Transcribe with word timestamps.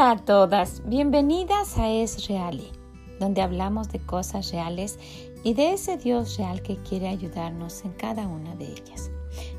Hola 0.00 0.12
a 0.12 0.16
todas, 0.16 0.80
bienvenidas 0.86 1.76
a 1.76 1.90
Es 1.90 2.26
Reali, 2.26 2.72
donde 3.18 3.42
hablamos 3.42 3.90
de 3.90 3.98
cosas 3.98 4.50
reales 4.50 4.98
y 5.44 5.52
de 5.52 5.74
ese 5.74 5.98
Dios 5.98 6.38
real 6.38 6.62
que 6.62 6.78
quiere 6.78 7.06
ayudarnos 7.06 7.84
en 7.84 7.92
cada 7.92 8.26
una 8.26 8.54
de 8.56 8.64
ellas. 8.64 9.10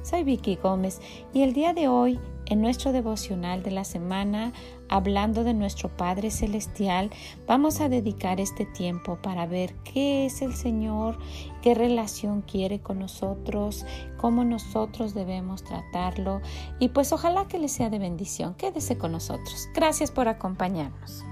Soy 0.01 0.23
Vicky 0.23 0.55
Gómez 0.55 0.99
y 1.31 1.43
el 1.43 1.53
día 1.53 1.73
de 1.73 1.89
hoy 1.89 2.19
en 2.51 2.59
nuestro 2.59 2.91
devocional 2.91 3.63
de 3.63 3.71
la 3.71 3.85
semana, 3.85 4.51
hablando 4.89 5.45
de 5.45 5.53
nuestro 5.53 5.87
Padre 5.87 6.31
Celestial, 6.31 7.09
vamos 7.47 7.79
a 7.79 7.87
dedicar 7.87 8.41
este 8.41 8.65
tiempo 8.65 9.17
para 9.21 9.45
ver 9.45 9.73
qué 9.85 10.25
es 10.25 10.41
el 10.41 10.53
Señor, 10.53 11.17
qué 11.61 11.75
relación 11.75 12.41
quiere 12.41 12.81
con 12.81 12.99
nosotros, 12.99 13.85
cómo 14.19 14.43
nosotros 14.43 15.13
debemos 15.13 15.63
tratarlo 15.63 16.41
y 16.77 16.89
pues 16.89 17.13
ojalá 17.13 17.47
que 17.47 17.57
le 17.57 17.69
sea 17.69 17.89
de 17.89 17.99
bendición. 17.99 18.53
Quédese 18.55 18.97
con 18.97 19.13
nosotros. 19.13 19.69
Gracias 19.73 20.11
por 20.11 20.27
acompañarnos. 20.27 21.23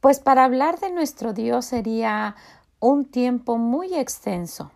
Pues 0.00 0.20
para 0.20 0.44
hablar 0.44 0.80
de 0.80 0.90
nuestro 0.90 1.34
Dios 1.34 1.66
sería 1.66 2.34
un 2.80 3.04
tiempo 3.04 3.58
muy 3.58 3.94
extenso 3.94 4.70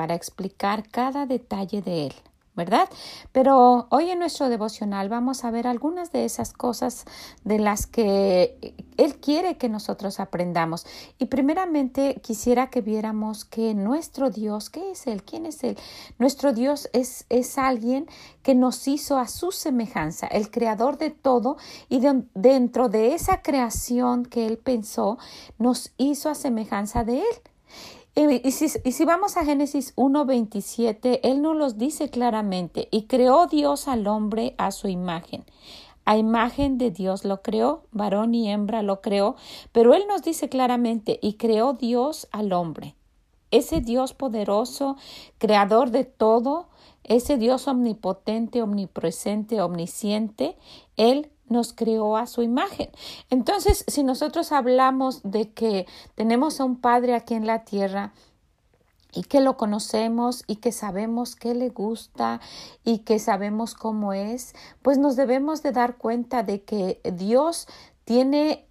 para 0.00 0.14
explicar 0.14 0.88
cada 0.88 1.26
detalle 1.26 1.82
de 1.82 2.06
él. 2.06 2.14
¿verdad? 2.56 2.88
Pero 3.32 3.86
hoy 3.90 4.10
en 4.10 4.18
nuestro 4.18 4.48
devocional 4.48 5.10
vamos 5.10 5.44
a 5.44 5.50
ver 5.50 5.66
algunas 5.66 6.10
de 6.10 6.24
esas 6.24 6.54
cosas 6.54 7.04
de 7.44 7.58
las 7.58 7.86
que 7.86 8.74
Él 8.96 9.16
quiere 9.16 9.58
que 9.58 9.68
nosotros 9.68 10.20
aprendamos. 10.20 10.86
Y 11.18 11.26
primeramente 11.26 12.20
quisiera 12.22 12.68
que 12.70 12.80
viéramos 12.80 13.44
que 13.44 13.74
nuestro 13.74 14.30
Dios, 14.30 14.68
¿qué 14.68 14.90
es 14.90 15.06
Él? 15.06 15.22
¿Quién 15.22 15.44
es 15.46 15.62
Él? 15.64 15.76
Nuestro 16.18 16.52
Dios 16.52 16.88
es, 16.92 17.24
es 17.28 17.56
alguien 17.56 18.06
que 18.42 18.54
nos 18.54 18.88
hizo 18.88 19.18
a 19.18 19.28
su 19.28 19.52
semejanza, 19.52 20.26
el 20.26 20.50
creador 20.50 20.96
de 20.96 21.10
todo, 21.10 21.56
y 21.90 22.00
dentro 22.34 22.88
de 22.88 23.14
esa 23.14 23.42
creación 23.42 24.24
que 24.24 24.46
Él 24.46 24.56
pensó, 24.56 25.18
nos 25.58 25.92
hizo 25.98 26.30
a 26.30 26.34
semejanza 26.34 27.04
de 27.04 27.18
Él. 27.18 27.36
Y 28.28 28.50
si, 28.50 29.04
vamos 29.06 29.38
a 29.38 29.46
Génesis 29.46 29.96
1.27, 29.96 31.20
Él 31.22 31.40
nos 31.40 31.56
los 31.56 31.78
dice 31.78 32.10
claramente, 32.10 32.86
y 32.90 33.04
creó 33.04 33.46
Dios 33.46 33.88
al 33.88 34.06
hombre 34.06 34.54
a 34.58 34.72
su 34.72 34.88
imagen. 34.88 35.46
A 36.04 36.18
imagen 36.18 36.76
de 36.76 36.90
Dios 36.90 37.24
lo 37.24 37.40
creó, 37.40 37.84
varón 37.92 38.34
y 38.34 38.50
hembra 38.50 38.82
lo 38.82 39.00
creó, 39.00 39.36
pero 39.72 39.94
Él 39.94 40.02
nos 40.06 40.22
dice 40.22 40.50
claramente, 40.50 41.18
y 41.22 41.34
creó 41.34 41.72
Dios 41.72 42.28
al 42.30 42.52
hombre. 42.52 42.94
Ese 43.50 43.80
Dios 43.80 44.12
poderoso, 44.12 44.96
creador 45.38 45.90
de 45.90 46.04
todo, 46.04 46.68
ese 47.04 47.38
Dios 47.38 47.68
omnipotente, 47.68 48.60
omnipresente, 48.60 49.62
omnisciente, 49.62 50.58
Él 50.98 51.30
nos 51.50 51.72
creó 51.74 52.16
a 52.16 52.26
su 52.26 52.42
imagen. 52.42 52.90
Entonces, 53.28 53.84
si 53.86 54.02
nosotros 54.02 54.52
hablamos 54.52 55.20
de 55.22 55.52
que 55.52 55.86
tenemos 56.14 56.60
a 56.60 56.64
un 56.64 56.76
Padre 56.80 57.14
aquí 57.14 57.34
en 57.34 57.46
la 57.46 57.64
tierra, 57.64 58.12
y 59.12 59.24
que 59.24 59.40
lo 59.40 59.56
conocemos 59.56 60.44
y 60.46 60.56
que 60.56 60.72
sabemos 60.72 61.34
qué 61.34 61.54
le 61.54 61.68
gusta 61.70 62.40
y 62.84 62.98
que 62.98 63.18
sabemos 63.18 63.74
cómo 63.74 64.12
es, 64.12 64.54
pues 64.82 64.98
nos 64.98 65.16
debemos 65.16 65.62
de 65.62 65.72
dar 65.72 65.96
cuenta 65.96 66.42
de 66.42 66.62
que 66.62 67.00
Dios 67.14 67.66
tiene 68.04 68.66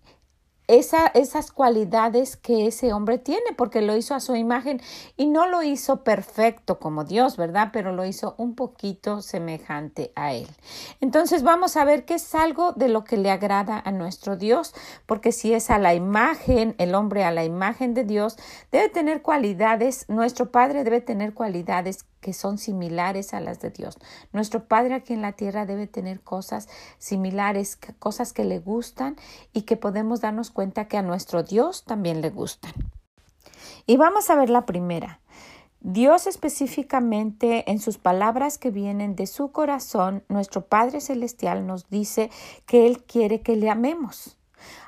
esa, 0.70 1.08
esas 1.08 1.52
cualidades 1.52 2.38
que 2.38 2.68
ese 2.68 2.94
hombre 2.94 3.18
tiene, 3.18 3.54
porque 3.58 3.82
lo 3.82 3.98
hizo 3.98 4.14
a 4.14 4.20
su 4.20 4.36
imagen 4.36 4.80
y 5.18 5.26
no 5.26 5.48
lo 5.48 5.64
hizo 5.64 6.04
perfecto 6.04 6.80
como 6.80 7.06
Dios, 7.06 7.38
¿verdad? 7.38 7.72
Pero 7.74 7.92
lo 7.92 8.06
hizo 8.06 8.36
un 8.38 8.54
poquito 8.54 9.24
semejante 9.24 10.12
a 10.16 10.32
él. 10.34 10.48
Entonces 11.02 11.42
vamos 11.42 11.76
a 11.76 11.86
ver 11.86 12.06
qué 12.06 12.14
es 12.14 12.36
algo 12.36 12.72
de 12.74 12.88
lo 12.88 13.04
que 13.04 13.18
le 13.18 13.32
agrada 13.32 13.82
a 13.84 13.92
nuestro 13.92 14.38
Dios, 14.38 14.76
porque 15.08 15.32
si 15.32 15.56
es 15.56 15.72
a 15.72 15.80
la 15.80 15.96
imagen, 15.96 16.76
el 16.78 16.94
hombre 16.94 17.24
a 17.24 17.32
la 17.32 17.44
imagen 17.44 17.96
de 17.96 18.04
Dios, 18.04 18.38
debe 18.72 18.90
tener 18.90 19.24
cualidades, 19.24 20.06
nuestro 20.08 20.52
Padre 20.52 20.84
debe 20.84 21.02
tener 21.02 21.34
cualidades 21.34 22.06
que 22.20 22.34
son 22.34 22.58
similares 22.58 23.34
a 23.34 23.40
las 23.40 23.60
de 23.60 23.70
Dios. 23.70 23.98
Nuestro 24.34 24.68
Padre 24.68 24.96
aquí 24.96 25.14
en 25.14 25.22
la 25.22 25.34
tierra 25.34 25.66
debe 25.66 25.88
tener 25.88 26.22
cosas 26.22 26.68
similares, 26.98 27.78
cosas 28.00 28.34
que 28.34 28.44
le 28.44 28.60
gustan 28.60 29.16
y 29.54 29.64
que 29.64 29.78
podemos 29.78 30.22
darnos 30.22 30.52
cuenta 30.52 30.88
que 30.88 30.98
a 30.98 31.02
nuestro 31.02 31.44
Dios 31.44 31.86
también 31.86 32.22
le 32.22 32.30
gustan. 32.30 32.74
Y 33.86 33.98
vamos 33.98 34.30
a 34.30 34.36
ver 34.36 34.50
la 34.50 34.66
primera. 34.66 35.20
Dios 35.82 36.28
específicamente 36.28 37.72
en 37.72 37.80
sus 37.80 37.98
palabras 37.98 38.58
que 38.58 38.70
vienen 38.70 39.16
de 39.16 39.28
su 39.28 39.52
corazón, 39.52 40.24
nuestro 40.28 40.66
Padre 40.66 41.00
Celestial 41.00 41.66
nos 41.66 41.90
dice 41.90 42.30
que 42.66 42.86
Él 42.86 43.04
quiere 43.04 43.42
que 43.42 43.56
le 43.56 43.70
amemos 43.70 44.39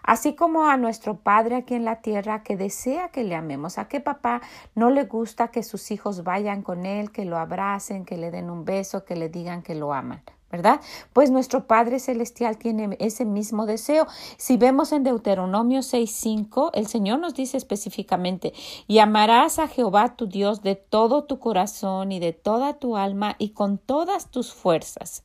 así 0.03 0.35
como 0.35 0.65
a 0.65 0.77
nuestro 0.77 1.17
Padre 1.17 1.55
aquí 1.55 1.75
en 1.75 1.85
la 1.85 2.01
tierra 2.01 2.43
que 2.43 2.57
desea 2.57 3.09
que 3.09 3.23
le 3.23 3.35
amemos. 3.35 3.77
¿A 3.77 3.87
qué 3.87 3.99
papá 3.99 4.41
no 4.75 4.89
le 4.89 5.03
gusta 5.05 5.49
que 5.49 5.63
sus 5.63 5.91
hijos 5.91 6.23
vayan 6.23 6.61
con 6.61 6.85
él, 6.85 7.11
que 7.11 7.25
lo 7.25 7.37
abracen, 7.37 8.05
que 8.05 8.17
le 8.17 8.31
den 8.31 8.49
un 8.49 8.65
beso, 8.65 9.05
que 9.05 9.15
le 9.15 9.29
digan 9.29 9.61
que 9.61 9.75
lo 9.75 9.93
aman? 9.93 10.21
¿verdad? 10.51 10.81
Pues 11.13 11.31
nuestro 11.31 11.65
Padre 11.65 11.99
Celestial 11.99 12.57
tiene 12.57 12.97
ese 12.99 13.25
mismo 13.25 13.65
deseo. 13.65 14.07
Si 14.37 14.57
vemos 14.57 14.91
en 14.91 15.03
Deuteronomio 15.03 15.79
6.5, 15.79 16.71
el 16.73 16.87
Señor 16.87 17.19
nos 17.19 17.33
dice 17.33 17.57
específicamente, 17.57 18.53
y 18.87 18.99
amarás 18.99 19.59
a 19.59 19.67
Jehová 19.67 20.15
tu 20.15 20.27
Dios 20.27 20.61
de 20.61 20.75
todo 20.75 21.23
tu 21.23 21.39
corazón 21.39 22.11
y 22.11 22.19
de 22.19 22.33
toda 22.33 22.73
tu 22.73 22.97
alma 22.97 23.35
y 23.39 23.51
con 23.51 23.77
todas 23.77 24.29
tus 24.29 24.53
fuerzas. 24.53 25.23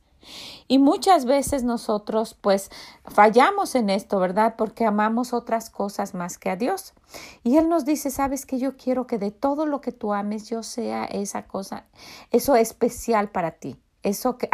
Y 0.67 0.79
muchas 0.79 1.25
veces 1.25 1.63
nosotros 1.63 2.35
pues 2.39 2.69
fallamos 3.05 3.75
en 3.75 3.89
esto, 3.89 4.19
¿verdad? 4.19 4.55
Porque 4.57 4.85
amamos 4.85 5.33
otras 5.33 5.69
cosas 5.69 6.13
más 6.13 6.37
que 6.37 6.49
a 6.49 6.55
Dios. 6.55 6.93
Y 7.43 7.57
Él 7.57 7.69
nos 7.69 7.85
dice, 7.85 8.11
sabes 8.11 8.45
que 8.45 8.59
yo 8.59 8.75
quiero 8.75 9.07
que 9.07 9.17
de 9.17 9.31
todo 9.31 9.65
lo 9.65 9.81
que 9.81 9.91
tú 9.91 10.13
ames 10.13 10.49
yo 10.49 10.63
sea 10.63 11.05
esa 11.05 11.47
cosa, 11.47 11.85
eso 12.31 12.55
especial 12.55 13.29
para 13.29 13.51
ti. 13.51 13.77
Eso 14.03 14.37
que, 14.37 14.49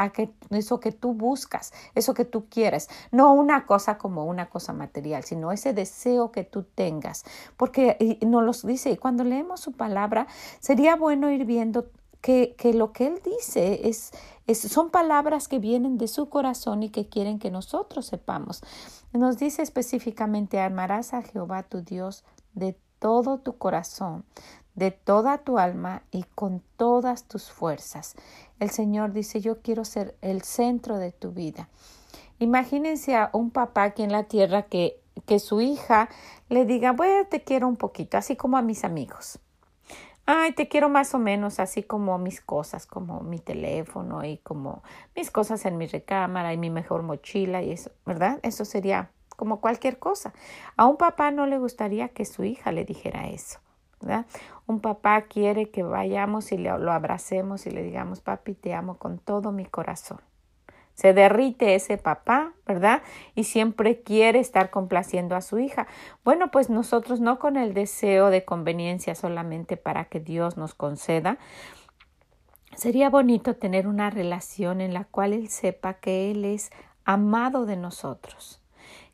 eso 0.50 0.80
que 0.80 0.92
tú 0.92 1.14
buscas, 1.14 1.74
eso 1.94 2.16
que 2.16 2.26
tú 2.26 2.46
quieres, 2.50 2.90
no 3.12 3.34
una 3.34 3.68
cosa 3.68 4.00
como 4.00 4.26
una 4.26 4.50
cosa 4.50 4.74
material, 4.74 5.24
sino 5.24 5.52
ese 5.52 5.74
deseo 5.74 6.32
que 6.32 6.44
tú 6.44 6.64
tengas. 6.64 7.24
Porque 7.56 8.18
nos 8.26 8.44
lo 8.44 8.68
dice, 8.68 8.90
y 8.90 8.98
cuando 8.98 9.24
leemos 9.24 9.60
su 9.60 9.74
palabra, 9.74 10.26
sería 10.60 10.96
bueno 10.96 11.30
ir 11.30 11.46
viendo 11.46 11.92
que, 12.24 12.56
que 12.58 12.74
lo 12.74 12.94
que 12.94 13.08
Él 13.08 13.22
dice 13.22 13.90
es, 13.90 14.12
son 14.58 14.92
palabras 14.92 15.50
que 15.50 15.60
vienen 15.60 15.98
de 15.98 16.08
su 16.08 16.30
corazón 16.30 16.82
y 16.82 16.90
que 16.90 17.10
quieren 17.10 17.38
que 17.38 17.52
nosotros 17.52 18.06
sepamos. 18.06 18.64
Nos 19.12 19.38
dice 19.38 19.62
específicamente, 19.62 20.62
amarás 20.62 21.14
a 21.14 21.22
Jehová 21.22 21.64
tu 21.64 21.82
Dios 21.82 22.24
de 22.54 22.78
todo 23.00 23.40
tu 23.40 23.58
corazón, 23.58 24.24
de 24.74 24.92
toda 24.92 25.40
tu 25.40 25.58
alma 25.58 26.04
y 26.12 26.24
con 26.24 26.64
todas 26.78 27.26
tus 27.26 27.52
fuerzas. 27.52 28.16
El 28.58 28.70
Señor 28.70 29.12
dice, 29.12 29.42
yo 29.42 29.62
quiero 29.62 29.84
ser 29.84 30.16
el 30.22 30.44
centro 30.44 31.00
de 31.00 31.12
tu 31.12 31.34
vida. 31.34 31.68
Imagínense 32.40 33.18
a 33.18 33.32
un 33.34 33.52
papá 33.52 33.84
aquí 33.84 34.02
en 34.02 34.14
la 34.14 34.24
tierra 34.24 34.64
que, 34.64 35.02
que 35.26 35.40
su 35.40 35.60
hija 35.60 36.08
le 36.48 36.64
diga, 36.64 36.94
bueno, 36.94 37.28
te 37.30 37.44
quiero 37.44 37.68
un 37.68 37.76
poquito, 37.76 38.18
así 38.18 38.38
como 38.38 38.56
a 38.56 38.62
mis 38.62 38.86
amigos 38.86 39.40
ay, 40.26 40.54
te 40.54 40.68
quiero 40.68 40.90
más 40.90 41.14
o 41.14 41.20
menos 41.20 41.60
así 41.60 41.84
como 41.84 42.18
mis 42.18 42.42
cosas, 42.42 42.86
como 42.86 43.22
mi 43.22 43.40
teléfono 43.40 44.24
y 44.24 44.38
como 44.38 44.84
mis 45.16 45.32
cosas 45.32 45.66
en 45.66 45.78
mi 45.78 45.88
recámara 45.88 46.54
y 46.54 46.58
mi 46.58 46.70
mejor 46.70 47.04
mochila 47.04 47.62
y 47.62 47.72
eso, 47.72 47.92
¿verdad? 48.06 48.40
Eso 48.44 48.66
sería 48.66 49.12
como 49.36 49.60
cualquier 49.60 50.00
cosa. 50.00 50.34
A 50.78 50.86
un 50.86 50.98
papá 50.98 51.32
no 51.32 51.46
le 51.46 51.58
gustaría 51.58 52.10
que 52.10 52.26
su 52.26 52.44
hija 52.44 52.72
le 52.72 52.86
dijera 52.86 53.28
eso, 53.28 53.60
¿verdad? 54.00 54.26
Un 54.68 54.80
papá 54.80 55.24
quiere 55.24 55.70
que 55.70 55.84
vayamos 55.84 56.52
y 56.52 56.58
lo 56.58 56.92
abracemos 56.92 57.66
y 57.66 57.72
le 57.72 57.84
digamos, 57.84 58.22
papi, 58.22 58.54
te 58.54 58.74
amo 58.74 58.98
con 58.98 59.20
todo 59.20 59.52
mi 59.52 59.66
corazón. 59.66 60.20
Se 60.94 61.14
derrite 61.14 61.76
ese 61.76 61.98
papá, 61.98 62.54
¿verdad? 62.68 63.02
Y 63.36 63.46
siempre 63.46 64.02
quiere 64.02 64.40
estar 64.40 64.70
complaciendo 64.70 65.36
a 65.36 65.42
su 65.42 65.60
hija. 65.60 65.88
Bueno, 66.24 66.52
pues 66.52 66.70
nosotros 66.70 67.20
no 67.20 67.40
con 67.40 67.58
el 67.58 67.74
deseo 67.74 68.30
de 68.30 68.46
conveniencia 68.46 69.16
solamente 69.16 69.76
para 69.76 70.06
que 70.06 70.20
Dios 70.20 70.56
nos 70.58 70.76
conceda. 70.76 71.38
Sería 72.76 73.10
bonito 73.10 73.56
tener 73.56 73.88
una 73.88 74.10
relación 74.10 74.82
en 74.82 74.94
la 74.94 75.06
cual 75.06 75.34
Él 75.34 75.50
sepa 75.50 75.96
que 75.96 76.32
Él 76.32 76.46
es 76.46 76.72
amado 77.06 77.66
de 77.66 77.76
nosotros, 77.76 78.62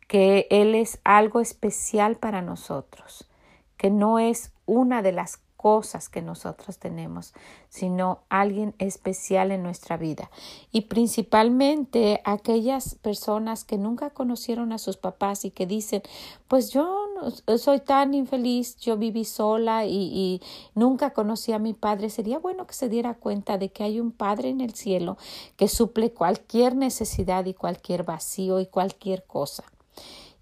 que 0.07 0.47
Él 0.49 0.75
es 0.75 0.99
algo 1.03 1.39
especial 1.39 2.17
para 2.17 2.41
nosotros, 2.41 3.29
que 3.77 3.89
no 3.89 4.19
es 4.19 4.53
una 4.65 5.01
de 5.01 5.11
las 5.11 5.41
cosas 5.59 6.07
que 6.07 6.21
nosotros 6.21 6.77
tenemos, 6.77 7.33
sino 7.67 8.19
alguien 8.29 8.75
especial 8.77 9.51
en 9.51 9.61
nuestra 9.61 9.97
vida. 9.97 10.31
Y 10.71 10.81
principalmente 10.81 12.21
aquellas 12.23 12.95
personas 12.95 13.65
que 13.65 13.77
nunca 13.77 14.11
conocieron 14.11 14.71
a 14.71 14.77
sus 14.77 14.95
papás 14.95 15.43
y 15.43 15.51
que 15.51 15.65
dicen, 15.65 16.01
pues 16.47 16.71
yo 16.71 17.09
soy 17.57 17.81
tan 17.81 18.13
infeliz, 18.13 18.77
yo 18.77 18.95
viví 18.95 19.25
sola 19.25 19.83
y, 19.85 19.97
y 19.97 20.41
nunca 20.75 21.09
conocí 21.09 21.51
a 21.51 21.59
mi 21.59 21.73
padre. 21.73 22.09
Sería 22.09 22.39
bueno 22.39 22.65
que 22.65 22.73
se 22.73 22.87
diera 22.87 23.15
cuenta 23.15 23.57
de 23.57 23.69
que 23.69 23.83
hay 23.83 23.99
un 23.99 24.13
padre 24.13 24.47
en 24.47 24.61
el 24.61 24.75
cielo 24.75 25.17
que 25.57 25.67
suple 25.67 26.13
cualquier 26.13 26.77
necesidad 26.77 27.45
y 27.47 27.53
cualquier 27.53 28.03
vacío 28.03 28.61
y 28.61 28.65
cualquier 28.65 29.25
cosa 29.25 29.65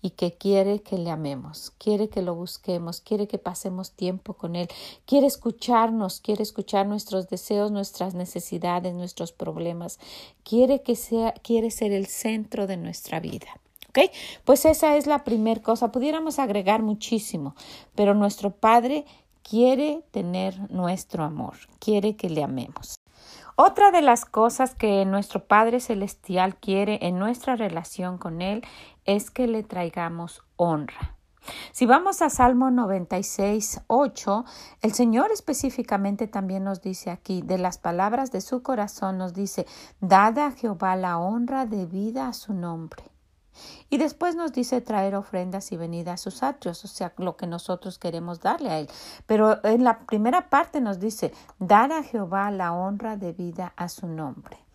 y 0.01 0.11
que 0.11 0.33
quiere 0.33 0.81
que 0.81 0.97
le 0.97 1.09
amemos, 1.09 1.71
quiere 1.77 2.09
que 2.09 2.21
lo 2.21 2.35
busquemos, 2.35 3.01
quiere 3.01 3.27
que 3.27 3.37
pasemos 3.37 3.91
tiempo 3.91 4.33
con 4.33 4.55
Él, 4.55 4.67
quiere 5.05 5.27
escucharnos, 5.27 6.21
quiere 6.21 6.43
escuchar 6.43 6.87
nuestros 6.87 7.29
deseos, 7.29 7.71
nuestras 7.71 8.13
necesidades, 8.13 8.93
nuestros 8.93 9.31
problemas, 9.31 9.99
quiere 10.43 10.81
que 10.81 10.95
sea, 10.95 11.33
quiere 11.33 11.71
ser 11.71 11.91
el 11.91 12.07
centro 12.07 12.67
de 12.67 12.77
nuestra 12.77 13.19
vida. 13.19 13.47
¿Ok? 13.89 14.11
Pues 14.43 14.65
esa 14.65 14.97
es 14.97 15.07
la 15.07 15.23
primera 15.23 15.61
cosa. 15.61 15.91
Pudiéramos 15.91 16.39
agregar 16.39 16.83
muchísimo, 16.83 17.55
pero 17.95 18.13
nuestro 18.13 18.51
Padre 18.51 19.05
quiere 19.41 20.03
tener 20.11 20.69
nuestro 20.69 21.23
amor, 21.23 21.55
quiere 21.79 22.15
que 22.15 22.29
le 22.29 22.43
amemos. 22.43 22.96
Otra 23.59 23.89
de 23.89 24.03
las 24.03 24.23
cosas 24.23 24.75
que 24.75 25.03
nuestro 25.05 25.47
Padre 25.47 25.79
Celestial 25.79 26.57
quiere 26.57 26.99
en 27.01 27.17
nuestra 27.17 27.55
relación 27.55 28.19
con 28.19 28.43
Él 28.43 28.63
es 29.03 29.31
que 29.31 29.47
le 29.47 29.63
traigamos 29.63 30.43
honra. 30.57 31.15
Si 31.71 31.87
vamos 31.87 32.21
a 32.21 32.29
Salmo 32.29 32.69
96, 32.69 33.81
8, 33.87 34.45
el 34.83 34.93
Señor 34.93 35.31
específicamente 35.31 36.27
también 36.27 36.65
nos 36.65 36.83
dice 36.83 37.09
aquí, 37.09 37.41
de 37.41 37.57
las 37.57 37.79
palabras 37.79 38.31
de 38.31 38.41
su 38.41 38.61
corazón 38.61 39.17
nos 39.17 39.33
dice, 39.33 39.65
dada 40.01 40.45
a 40.45 40.51
Jehová 40.51 40.95
la 40.95 41.17
honra 41.17 41.65
debida 41.65 42.27
a 42.27 42.33
su 42.33 42.53
nombre. 42.53 43.05
Y 43.89 43.97
después 43.97 44.35
nos 44.35 44.51
dice 44.51 44.81
traer 44.81 45.15
ofrendas 45.15 45.71
y 45.71 45.77
venir 45.77 46.09
a 46.09 46.17
sus 46.17 46.43
atrios, 46.43 46.83
o 46.83 46.87
sea, 46.87 47.13
lo 47.17 47.37
que 47.37 47.47
nosotros 47.47 47.99
queremos 47.99 48.39
darle 48.39 48.69
a 48.69 48.79
Él. 48.79 48.89
Pero 49.25 49.63
en 49.65 49.83
la 49.83 49.99
primera 49.99 50.49
parte 50.49 50.81
nos 50.81 50.99
dice, 50.99 51.33
dar 51.59 51.91
a 51.91 52.03
Jehová 52.03 52.51
la 52.51 52.73
honra 52.73 53.17
debida 53.17 53.73
a 53.75 53.89
su 53.89 54.07
nombre. 54.07 54.66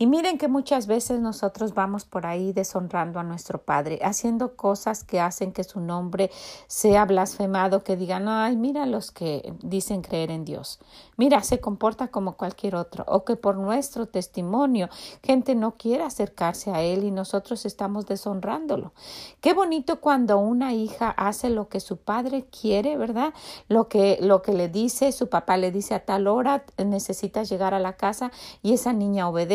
Y 0.00 0.06
miren 0.06 0.38
que 0.38 0.46
muchas 0.46 0.86
veces 0.86 1.18
nosotros 1.18 1.74
vamos 1.74 2.04
por 2.04 2.24
ahí 2.24 2.52
deshonrando 2.52 3.18
a 3.18 3.24
nuestro 3.24 3.62
Padre, 3.62 3.98
haciendo 4.04 4.54
cosas 4.54 5.02
que 5.02 5.18
hacen 5.18 5.52
que 5.52 5.64
su 5.64 5.80
nombre 5.80 6.30
sea 6.68 7.04
blasfemado, 7.04 7.82
que 7.82 7.96
digan, 7.96 8.28
ay, 8.28 8.56
mira 8.56 8.86
los 8.86 9.10
que 9.10 9.52
dicen 9.60 10.02
creer 10.02 10.30
en 10.30 10.44
Dios. 10.44 10.78
Mira, 11.16 11.42
se 11.42 11.60
comporta 11.60 12.08
como 12.08 12.36
cualquier 12.36 12.76
otro, 12.76 13.04
o 13.08 13.24
que 13.24 13.34
por 13.34 13.56
nuestro 13.56 14.06
testimonio 14.06 14.88
gente 15.20 15.56
no 15.56 15.72
quiere 15.76 16.04
acercarse 16.04 16.70
a 16.70 16.80
Él 16.82 17.02
y 17.02 17.10
nosotros 17.10 17.66
estamos 17.66 18.06
deshonrándolo. 18.06 18.92
Qué 19.40 19.52
bonito 19.52 20.00
cuando 20.00 20.38
una 20.38 20.74
hija 20.74 21.10
hace 21.10 21.50
lo 21.50 21.68
que 21.68 21.80
su 21.80 21.96
padre 21.96 22.46
quiere, 22.46 22.96
¿verdad? 22.96 23.34
Lo 23.66 23.88
que, 23.88 24.18
lo 24.20 24.42
que 24.42 24.52
le 24.52 24.68
dice, 24.68 25.10
su 25.10 25.28
papá 25.28 25.56
le 25.56 25.72
dice 25.72 25.96
a 25.96 26.04
tal 26.04 26.28
hora 26.28 26.64
necesitas 26.76 27.48
llegar 27.48 27.74
a 27.74 27.80
la 27.80 27.94
casa 27.94 28.30
y 28.62 28.74
esa 28.74 28.92
niña 28.92 29.28
obedece 29.28 29.47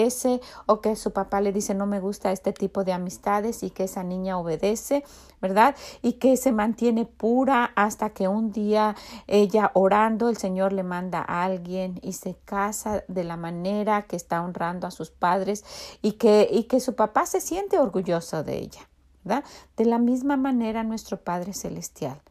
o 0.65 0.81
que 0.81 0.95
su 0.95 1.11
papá 1.11 1.41
le 1.41 1.51
dice 1.51 1.73
no 1.73 1.85
me 1.85 1.99
gusta 1.99 2.31
este 2.31 2.53
tipo 2.53 2.83
de 2.83 2.93
amistades 2.93 3.63
y 3.63 3.69
que 3.69 3.85
esa 3.85 4.03
niña 4.03 4.37
obedece, 4.37 5.03
¿verdad? 5.41 5.75
Y 6.01 6.13
que 6.13 6.37
se 6.37 6.51
mantiene 6.51 7.05
pura 7.05 7.71
hasta 7.75 8.09
que 8.11 8.27
un 8.27 8.51
día 8.51 8.95
ella 9.27 9.71
orando 9.73 10.29
el 10.29 10.37
Señor 10.37 10.73
le 10.73 10.83
manda 10.83 11.23
a 11.27 11.43
alguien 11.43 11.99
y 12.01 12.13
se 12.13 12.35
casa 12.45 13.03
de 13.07 13.23
la 13.23 13.37
manera 13.37 14.03
que 14.03 14.15
está 14.15 14.41
honrando 14.41 14.87
a 14.87 14.91
sus 14.91 15.11
padres 15.11 15.63
y 16.01 16.13
que, 16.13 16.47
y 16.51 16.63
que 16.63 16.79
su 16.79 16.95
papá 16.95 17.25
se 17.25 17.41
siente 17.41 17.79
orgulloso 17.79 18.43
de 18.43 18.57
ella. 18.57 18.89
¿verdad? 19.23 19.43
De 19.77 19.85
la 19.85 19.99
misma 19.99 20.37
manera 20.37 20.83
nuestro 20.83 21.17
Padre 21.17 21.53
Celestial. 21.53 22.21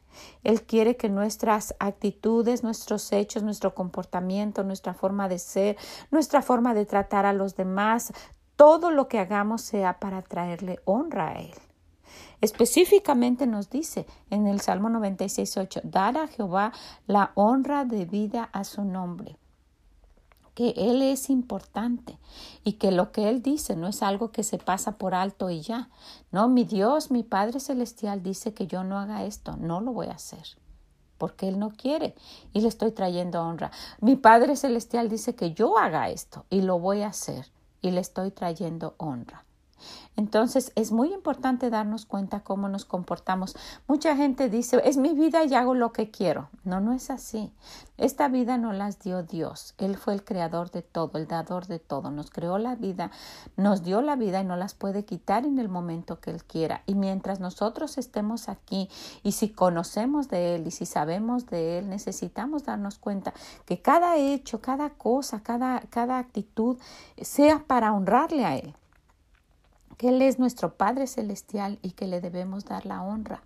Él 0.44 0.62
quiere 0.62 0.97
que 0.97 1.09
nuestras 1.09 1.75
actitudes, 1.79 2.62
nuestros 2.62 3.12
hechos, 3.12 3.43
nuestro 3.43 3.75
comportamiento, 3.75 4.64
nuestra 4.64 4.94
forma 4.94 5.29
de 5.29 5.38
ser, 5.38 5.76
nuestra 6.11 6.43
forma 6.43 6.75
de 6.75 6.87
tratar 6.87 7.26
a 7.26 7.32
los 7.32 7.56
demás, 7.56 8.12
todo 8.56 8.91
lo 8.91 9.09
que 9.09 9.19
hagamos 9.19 9.62
sea 9.62 9.99
para 9.99 10.23
traerle 10.23 10.81
honra 10.85 11.29
a 11.29 11.41
Él. 11.41 11.55
Específicamente 12.41 13.47
nos 13.47 13.70
dice 13.70 14.06
en 14.31 14.47
el 14.47 14.61
Salmo 14.61 14.88
96.8, 14.88 15.82
dar 15.85 16.17
a 16.19 16.26
Jehová 16.26 16.73
la 17.06 17.32
honra 17.35 17.85
debida 17.85 18.50
a 18.53 18.65
su 18.65 18.85
nombre 18.85 19.38
que 20.55 20.75
Él 20.77 21.03
es 21.03 21.31
importante 21.31 22.19
y 22.65 22.75
que 22.75 22.91
lo 22.91 23.13
que 23.13 23.29
Él 23.29 23.43
dice 23.43 23.77
no 23.77 23.89
es 23.89 24.03
algo 24.03 24.33
que 24.33 24.43
se 24.43 24.59
pasa 24.59 24.99
por 24.99 25.15
alto 25.15 25.51
y 25.51 25.61
ya. 25.61 25.91
No, 26.31 26.49
mi 26.49 26.65
Dios, 26.65 27.11
mi 27.11 27.23
Padre 27.23 27.61
Celestial 27.61 28.23
dice 28.23 28.55
que 28.55 28.67
yo 28.67 28.85
no 28.85 28.99
haga 28.99 29.25
esto, 29.25 29.57
no 29.57 29.81
lo 29.81 29.93
voy 29.93 30.09
a 30.09 30.13
hacer 30.13 30.47
porque 31.23 31.47
Él 31.47 31.61
no 31.61 31.71
quiere 31.71 32.17
y 32.53 32.63
le 32.63 32.67
estoy 32.67 32.91
trayendo 32.91 33.41
honra. 33.41 33.71
Mi 34.01 34.17
Padre 34.17 34.57
Celestial 34.57 35.09
dice 35.09 35.37
que 35.37 35.53
yo 35.53 35.79
haga 35.79 36.11
esto 36.11 36.47
y 36.51 36.63
lo 36.63 36.81
voy 36.81 37.03
a 37.03 37.09
hacer 37.09 37.47
y 37.81 37.93
le 37.93 38.01
estoy 38.01 38.33
trayendo 38.33 38.97
honra. 38.99 39.45
Entonces 40.17 40.73
es 40.75 40.93
muy 40.93 41.12
importante 41.12 41.70
darnos 41.70 42.06
cuenta 42.06 42.40
cómo 42.40 42.69
nos 42.69 42.84
comportamos. 42.84 43.56
Mucha 43.88 44.17
gente 44.17 44.49
dice, 44.49 44.81
es 44.84 44.96
mi 44.96 45.14
vida 45.14 45.44
y 45.44 45.55
hago 45.55 45.75
lo 45.75 45.93
que 45.93 46.11
quiero. 46.11 46.49
No, 46.64 46.81
no 46.81 46.93
es 46.93 47.11
así. 47.11 47.52
Esta 47.96 48.29
vida 48.29 48.58
no 48.58 48.73
las 48.73 48.99
dio 48.99 49.23
Dios. 49.23 49.75
Él 49.79 49.96
fue 49.96 50.14
el 50.14 50.25
creador 50.25 50.70
de 50.70 50.82
todo, 50.82 51.19
el 51.19 51.29
dador 51.29 51.67
de 51.67 51.79
todo. 51.79 52.11
Nos 52.11 52.31
creó 52.31 52.58
la 52.58 52.75
vida, 52.75 53.11
nos 53.56 53.84
dio 53.84 54.02
la 54.02 54.17
vida 54.17 54.40
y 54.40 54.44
no 54.44 54.56
las 54.56 54.75
puede 54.75 55.05
quitar 55.05 55.46
en 55.46 55.58
el 55.58 55.69
momento 55.69 56.20
que 56.20 56.31
Él 56.31 56.44
quiera. 56.44 56.82
Y 56.87 56.94
mientras 56.94 57.40
nosotros 57.40 57.99
estemos 57.99 58.49
aquí 58.49 58.88
y 59.23 59.32
si 59.32 59.50
conocemos 59.50 60.29
de 60.29 60.56
Él 60.56 60.67
y 60.67 60.73
si 60.73 60.84
sabemos 60.84 61.46
de 61.46 61.79
Él, 61.79 61.88
necesitamos 61.88 62.64
darnos 62.64 62.99
cuenta 62.99 63.32
que 63.67 63.81
cada 63.81 64.17
hecho, 64.17 64.61
cada 64.61 64.90
cosa, 64.90 65.43
cada, 65.43 65.81
cada 65.90 66.19
actitud 66.19 66.79
sea 67.20 67.64
para 67.67 67.93
honrarle 67.93 68.44
a 68.44 68.56
Él 68.56 68.75
Él 70.03 70.21
es 70.21 70.41
nuestro 70.41 70.75
Padre 70.75 71.07
Celestial 71.07 71.79
y 71.81 71.93
que 71.93 72.09
le 72.09 72.21
debemos 72.21 72.65
dar 72.65 72.87
la 72.87 73.03
honra. 73.03 73.43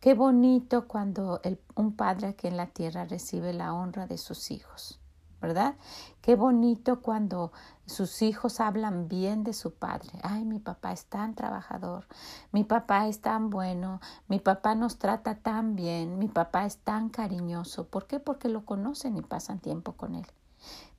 Qué 0.00 0.14
bonito 0.14 0.88
cuando 0.88 1.42
un 1.74 1.94
padre 1.94 2.28
aquí 2.28 2.46
en 2.46 2.56
la 2.56 2.68
tierra 2.68 3.04
recibe 3.04 3.52
la 3.52 3.74
honra 3.74 4.06
de 4.06 4.16
sus 4.16 4.50
hijos, 4.50 4.98
¿verdad? 5.42 5.74
Qué 6.22 6.34
bonito 6.36 7.02
cuando 7.02 7.52
sus 7.84 8.22
hijos 8.22 8.60
hablan 8.60 9.08
bien 9.08 9.44
de 9.44 9.52
su 9.52 9.74
padre. 9.74 10.08
Ay, 10.22 10.46
mi 10.46 10.58
papá 10.58 10.92
es 10.92 11.04
tan 11.04 11.34
trabajador, 11.34 12.06
mi 12.52 12.64
papá 12.64 13.08
es 13.08 13.20
tan 13.20 13.50
bueno, 13.50 14.00
mi 14.28 14.40
papá 14.40 14.74
nos 14.74 14.96
trata 14.98 15.34
tan 15.34 15.76
bien, 15.76 16.18
mi 16.18 16.28
papá 16.28 16.64
es 16.64 16.78
tan 16.78 17.10
cariñoso. 17.10 17.86
¿Por 17.86 18.06
qué? 18.06 18.18
Porque 18.18 18.48
lo 18.48 18.64
conocen 18.64 19.18
y 19.18 19.20
pasan 19.20 19.58
tiempo 19.58 19.92
con 19.92 20.14
él. 20.14 20.26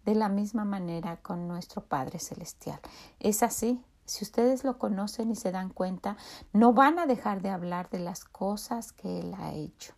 De 0.05 0.13
la 0.13 0.29
misma 0.29 0.65
manera 0.65 1.17
con 1.17 1.47
nuestro 1.47 1.83
Padre 1.83 2.19
Celestial. 2.19 2.79
Es 3.19 3.41
así, 3.41 3.83
si 4.11 4.25
ustedes 4.25 4.65
lo 4.65 4.77
conocen 4.77 5.31
y 5.31 5.35
se 5.37 5.53
dan 5.53 5.69
cuenta, 5.69 6.17
no 6.51 6.73
van 6.73 6.99
a 6.99 7.05
dejar 7.05 7.41
de 7.41 7.49
hablar 7.49 7.89
de 7.89 7.99
las 7.99 8.25
cosas 8.25 8.91
que 8.91 9.19
Él 9.19 9.33
ha 9.37 9.53
hecho. 9.53 9.93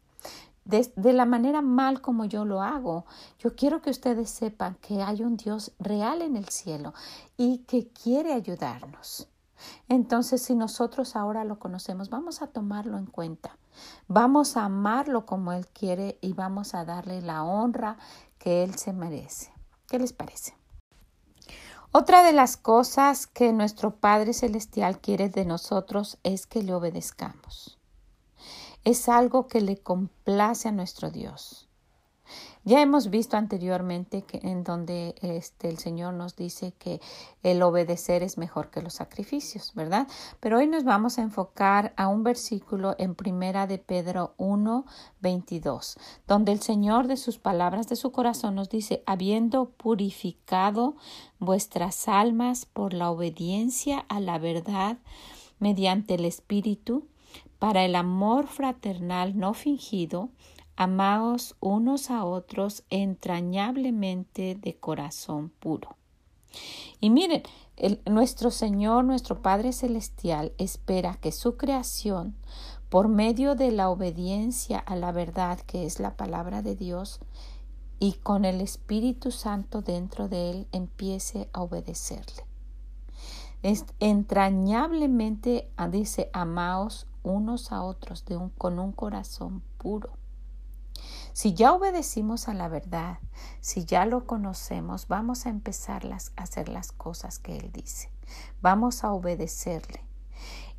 De, 0.65 1.13
la 1.13 1.25
manera 1.25 1.62
mal 1.62 2.00
como 2.00 2.24
yo 2.25 2.46
lo 2.46 2.62
hago, 2.62 3.05
yo 3.39 3.55
quiero 3.55 3.82
que 3.82 3.89
ustedes 3.89 4.29
sepan 4.29 4.75
que 4.75 5.01
hay 5.01 5.24
un 5.24 5.36
Dios 5.36 5.74
real 5.79 6.22
en 6.22 6.38
el 6.38 6.48
cielo 6.50 6.93
y 7.38 7.60
que 7.60 7.89
quiere 7.89 8.34
ayudarnos. 8.34 9.27
Entonces, 9.89 10.43
si 10.43 10.53
nosotros 10.53 11.15
ahora 11.15 11.43
lo 11.43 11.58
conocemos, 11.58 12.10
vamos 12.12 12.43
a 12.43 12.48
tomarlo 12.48 13.00
en 13.00 13.08
cuenta. 13.08 13.58
Vamos 14.08 14.58
a 14.58 14.65
amarlo 14.65 15.25
como 15.25 15.53
Él 15.53 15.67
quiere 15.67 16.20
y 16.22 16.34
vamos 16.34 16.75
a 16.75 16.86
darle 16.86 17.22
la 17.24 17.43
honra 17.43 17.98
que 18.38 18.63
Él 18.63 18.75
se 18.75 18.93
merece. 18.93 19.51
¿Qué 19.88 19.98
les 19.98 20.13
parece? 20.13 20.55
Otra 21.95 22.23
de 22.23 22.33
las 22.33 22.57
cosas 22.57 23.27
que 23.27 23.53
nuestro 23.53 23.91
Padre 23.97 24.33
Celestial 24.33 25.00
quiere 25.00 25.29
de 25.29 25.45
nosotros 25.45 26.17
es 26.23 26.47
que 26.47 26.63
le 26.63 26.73
obedezcamos. 26.73 27.77
Es 28.83 29.07
algo 29.09 29.45
que 29.45 29.62
le 29.62 29.77
complace 29.77 30.69
a 30.69 30.71
nuestro 30.71 31.12
Dios. 31.12 31.69
Ya 32.65 32.82
hemos 32.82 33.10
visto 33.10 33.36
anteriormente 33.36 34.22
que 34.22 34.39
en 34.42 34.63
donde 34.63 35.15
este, 35.22 35.68
el 35.68 35.77
Señor 35.80 36.13
nos 36.13 36.38
dice 36.38 36.74
que 36.80 37.01
el 37.44 37.62
obedecer 37.62 38.24
es 38.24 38.38
mejor 38.38 38.70
que 38.70 38.82
los 38.82 38.94
sacrificios, 38.94 39.74
¿verdad? 39.75 40.08
Pero 40.39 40.60
hoy 40.60 40.68
nos 40.68 40.86
vamos 40.86 41.20
a 41.20 41.24
enfocar 41.24 41.94
a 41.98 42.08
un 42.08 42.24
versículo 42.24 42.96
en 42.98 43.15
Primera 43.15 43.68
de 43.68 43.80
Pedro 43.80 44.34
1, 44.38 44.86
22, 45.20 45.98
donde 46.25 46.53
el 46.53 46.62
Señor 46.62 47.08
de 47.08 47.18
sus 47.18 47.38
palabras 47.38 47.89
de 47.89 47.98
su 47.98 48.13
corazón 48.13 48.56
nos 48.56 48.70
dice, 48.70 49.03
habiendo 49.06 49.70
purificado 49.72 50.96
vuestras 51.39 52.08
almas 52.08 52.65
por 52.65 52.94
la 52.94 53.12
obediencia 53.12 54.06
a 54.08 54.22
la 54.22 54.38
verdad 54.38 55.00
mediante 55.60 56.15
el 56.15 56.24
Espíritu, 56.24 57.08
para 57.60 57.84
el 57.86 57.96
amor 57.96 58.48
fraternal 58.48 59.38
no 59.38 59.53
fingido, 59.53 60.30
Amaos 60.75 61.56
unos 61.60 62.10
a 62.10 62.25
otros 62.25 62.84
entrañablemente 62.89 64.56
de 64.56 64.75
corazón 64.75 65.50
puro. 65.60 65.96
Y 67.00 67.10
miren, 67.10 67.44
nuestro 68.06 68.51
Señor, 68.51 69.03
nuestro 69.03 69.42
Padre 69.42 69.74
Celestial, 69.74 70.53
espera 70.58 71.15
que 71.15 71.32
su 71.32 71.58
creación, 71.58 72.36
por 72.89 73.08
medio 73.08 73.56
de 73.56 73.72
la 73.72 73.89
obediencia 73.89 74.80
a 74.80 74.96
la 74.96 75.12
verdad 75.12 75.60
que 75.62 75.86
es 75.86 76.00
la 76.00 76.15
palabra 76.15 76.62
de 76.62 76.75
Dios, 76.75 77.20
y 78.00 78.13
con 78.13 78.46
el 78.46 78.62
Espíritu 78.62 79.32
Santo 79.32 79.82
dentro 79.82 80.27
de 80.27 80.51
él, 80.51 80.68
empiece 80.72 81.50
a 81.53 81.62
obedecerle. 81.62 82.44
entrañablemente 84.00 85.70
ah, 85.77 85.88
dice, 85.88 86.30
amaos 86.34 87.08
unos 87.24 87.72
a 87.72 87.82
otros 87.84 88.25
de 88.25 88.38
un, 88.38 88.50
con 88.50 88.77
un 88.77 88.92
corazón 88.92 89.63
puro. 89.77 90.10
Si 91.33 91.55
ya 91.55 91.73
obedecimos 91.73 92.47
a 92.47 92.53
la 92.53 92.67
verdad, 92.67 93.17
si 93.59 93.85
ya 93.85 94.05
lo 94.05 94.25
conocemos, 94.25 95.07
vamos 95.07 95.45
a 95.45 95.49
empezar 95.49 96.05
a 96.05 96.41
hacer 96.41 96.69
las 96.69 96.91
cosas 96.91 97.39
que 97.39 97.57
Él 97.57 97.71
dice. 97.71 98.09
Vamos 98.61 99.03
a 99.03 99.11
obedecerle. 99.11 100.03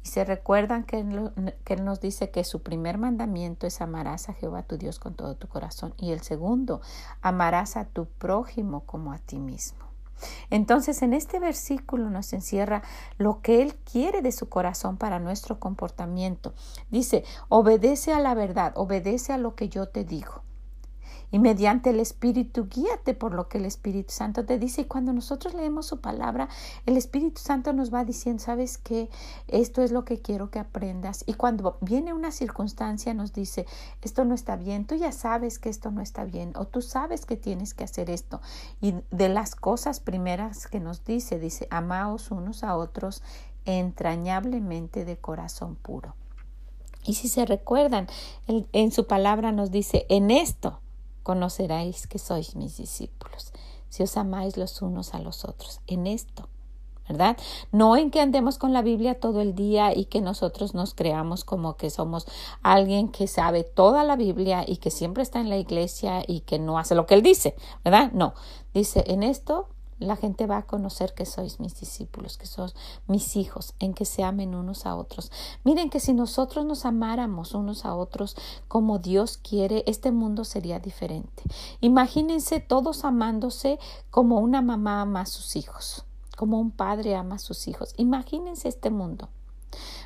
Y 0.04 0.08
se 0.08 0.24
recuerdan 0.24 0.84
que 0.84 1.00
él, 1.00 1.32
que 1.64 1.74
él, 1.74 1.84
nos 1.84 2.00
dice 2.00 2.30
que 2.30 2.44
su 2.44 2.62
primer 2.62 2.98
mandamiento 2.98 3.66
es 3.66 3.80
amarás 3.80 4.28
a 4.28 4.34
Jehová 4.34 4.62
tu 4.62 4.76
Dios 4.76 4.98
con 4.98 5.14
todo 5.14 5.34
tu 5.34 5.48
corazón. 5.48 5.94
Y 5.96 6.12
el 6.12 6.20
segundo, 6.20 6.82
amarás 7.22 7.76
a 7.78 7.86
tu 7.86 8.04
prójimo 8.06 8.80
como 8.80 9.12
a 9.12 9.18
ti 9.18 9.38
mismo. 9.38 9.83
Entonces 10.50 11.02
en 11.02 11.14
este 11.14 11.38
versículo 11.38 12.10
nos 12.10 12.32
encierra 12.32 12.82
lo 13.18 13.40
que 13.40 13.62
Él 13.62 13.74
quiere 13.76 14.22
de 14.22 14.32
su 14.32 14.48
corazón 14.48 14.96
para 14.96 15.18
nuestro 15.18 15.58
comportamiento. 15.60 16.54
Dice, 16.90 17.24
obedece 17.48 18.12
a 18.12 18.20
la 18.20 18.34
verdad, 18.34 18.72
obedece 18.76 19.32
a 19.32 19.38
lo 19.38 19.54
que 19.54 19.68
yo 19.68 19.88
te 19.88 20.04
digo 20.04 20.42
y 21.34 21.40
mediante 21.40 21.90
el 21.90 21.98
Espíritu 21.98 22.68
guíate 22.68 23.12
por 23.12 23.34
lo 23.34 23.48
que 23.48 23.58
el 23.58 23.64
Espíritu 23.64 24.12
Santo 24.12 24.46
te 24.46 24.56
dice. 24.56 24.82
Y 24.82 24.84
cuando 24.84 25.12
nosotros 25.12 25.52
leemos 25.52 25.84
su 25.84 26.00
palabra, 26.00 26.48
el 26.86 26.96
Espíritu 26.96 27.40
Santo 27.40 27.72
nos 27.72 27.92
va 27.92 28.04
diciendo, 28.04 28.40
sabes 28.40 28.78
que 28.78 29.10
esto 29.48 29.82
es 29.82 29.90
lo 29.90 30.04
que 30.04 30.22
quiero 30.22 30.52
que 30.52 30.60
aprendas. 30.60 31.24
Y 31.26 31.34
cuando 31.34 31.76
viene 31.80 32.12
una 32.12 32.30
circunstancia, 32.30 33.14
nos 33.14 33.32
dice, 33.32 33.66
esto 34.00 34.24
no 34.24 34.32
está 34.32 34.54
bien, 34.54 34.86
tú 34.86 34.94
ya 34.94 35.10
sabes 35.10 35.58
que 35.58 35.70
esto 35.70 35.90
no 35.90 36.02
está 36.02 36.22
bien, 36.22 36.52
o 36.54 36.66
tú 36.68 36.82
sabes 36.82 37.26
que 37.26 37.36
tienes 37.36 37.74
que 37.74 37.82
hacer 37.82 38.10
esto. 38.10 38.40
Y 38.80 38.94
de 39.10 39.28
las 39.28 39.56
cosas 39.56 39.98
primeras 39.98 40.68
que 40.68 40.78
nos 40.78 41.04
dice, 41.04 41.40
dice, 41.40 41.66
amaos 41.68 42.30
unos 42.30 42.62
a 42.62 42.76
otros 42.76 43.24
entrañablemente 43.64 45.04
de 45.04 45.16
corazón 45.16 45.74
puro. 45.74 46.14
Y 47.04 47.14
si 47.14 47.26
se 47.26 47.44
recuerdan, 47.44 48.06
en 48.46 48.92
su 48.92 49.08
palabra 49.08 49.50
nos 49.50 49.72
dice, 49.72 50.06
en 50.08 50.30
esto 50.30 50.78
conoceráis 51.24 52.06
que 52.06 52.20
sois 52.20 52.54
mis 52.54 52.76
discípulos, 52.76 53.52
si 53.88 54.04
os 54.04 54.16
amáis 54.16 54.56
los 54.56 54.80
unos 54.82 55.14
a 55.14 55.18
los 55.18 55.44
otros, 55.44 55.80
en 55.88 56.06
esto. 56.06 56.48
¿verdad? 57.08 57.36
No 57.70 57.96
en 57.96 58.10
que 58.10 58.20
andemos 58.20 58.56
con 58.56 58.72
la 58.72 58.80
Biblia 58.80 59.20
todo 59.20 59.42
el 59.42 59.54
día 59.54 59.94
y 59.94 60.06
que 60.06 60.20
nosotros 60.20 60.74
nos 60.74 60.94
creamos 60.94 61.44
como 61.44 61.76
que 61.76 61.90
somos 61.90 62.26
alguien 62.62 63.08
que 63.08 63.26
sabe 63.26 63.62
toda 63.62 64.04
la 64.04 64.16
Biblia 64.16 64.64
y 64.66 64.78
que 64.78 64.90
siempre 64.90 65.22
está 65.22 65.40
en 65.40 65.50
la 65.50 65.58
iglesia 65.58 66.22
y 66.26 66.40
que 66.40 66.58
no 66.58 66.78
hace 66.78 66.94
lo 66.94 67.04
que 67.04 67.14
él 67.14 67.22
dice, 67.22 67.56
¿verdad? 67.84 68.10
No, 68.12 68.32
dice, 68.72 69.04
en 69.06 69.22
esto 69.22 69.68
la 69.98 70.16
gente 70.16 70.46
va 70.46 70.58
a 70.58 70.66
conocer 70.66 71.14
que 71.14 71.26
sois 71.26 71.60
mis 71.60 71.78
discípulos, 71.78 72.36
que 72.36 72.46
sois 72.46 72.74
mis 73.06 73.36
hijos, 73.36 73.74
en 73.78 73.94
que 73.94 74.04
se 74.04 74.22
amen 74.22 74.54
unos 74.54 74.86
a 74.86 74.96
otros. 74.96 75.30
Miren 75.64 75.90
que 75.90 76.00
si 76.00 76.14
nosotros 76.14 76.64
nos 76.64 76.84
amáramos 76.84 77.54
unos 77.54 77.84
a 77.84 77.94
otros 77.94 78.36
como 78.68 78.98
Dios 78.98 79.36
quiere, 79.36 79.84
este 79.86 80.12
mundo 80.12 80.44
sería 80.44 80.78
diferente. 80.78 81.42
Imagínense 81.80 82.60
todos 82.60 83.04
amándose 83.04 83.78
como 84.10 84.38
una 84.38 84.62
mamá 84.62 85.00
ama 85.00 85.22
a 85.22 85.26
sus 85.26 85.56
hijos, 85.56 86.04
como 86.36 86.60
un 86.60 86.70
padre 86.70 87.14
ama 87.14 87.36
a 87.36 87.38
sus 87.38 87.68
hijos. 87.68 87.94
Imagínense 87.96 88.68
este 88.68 88.90
mundo. 88.90 89.28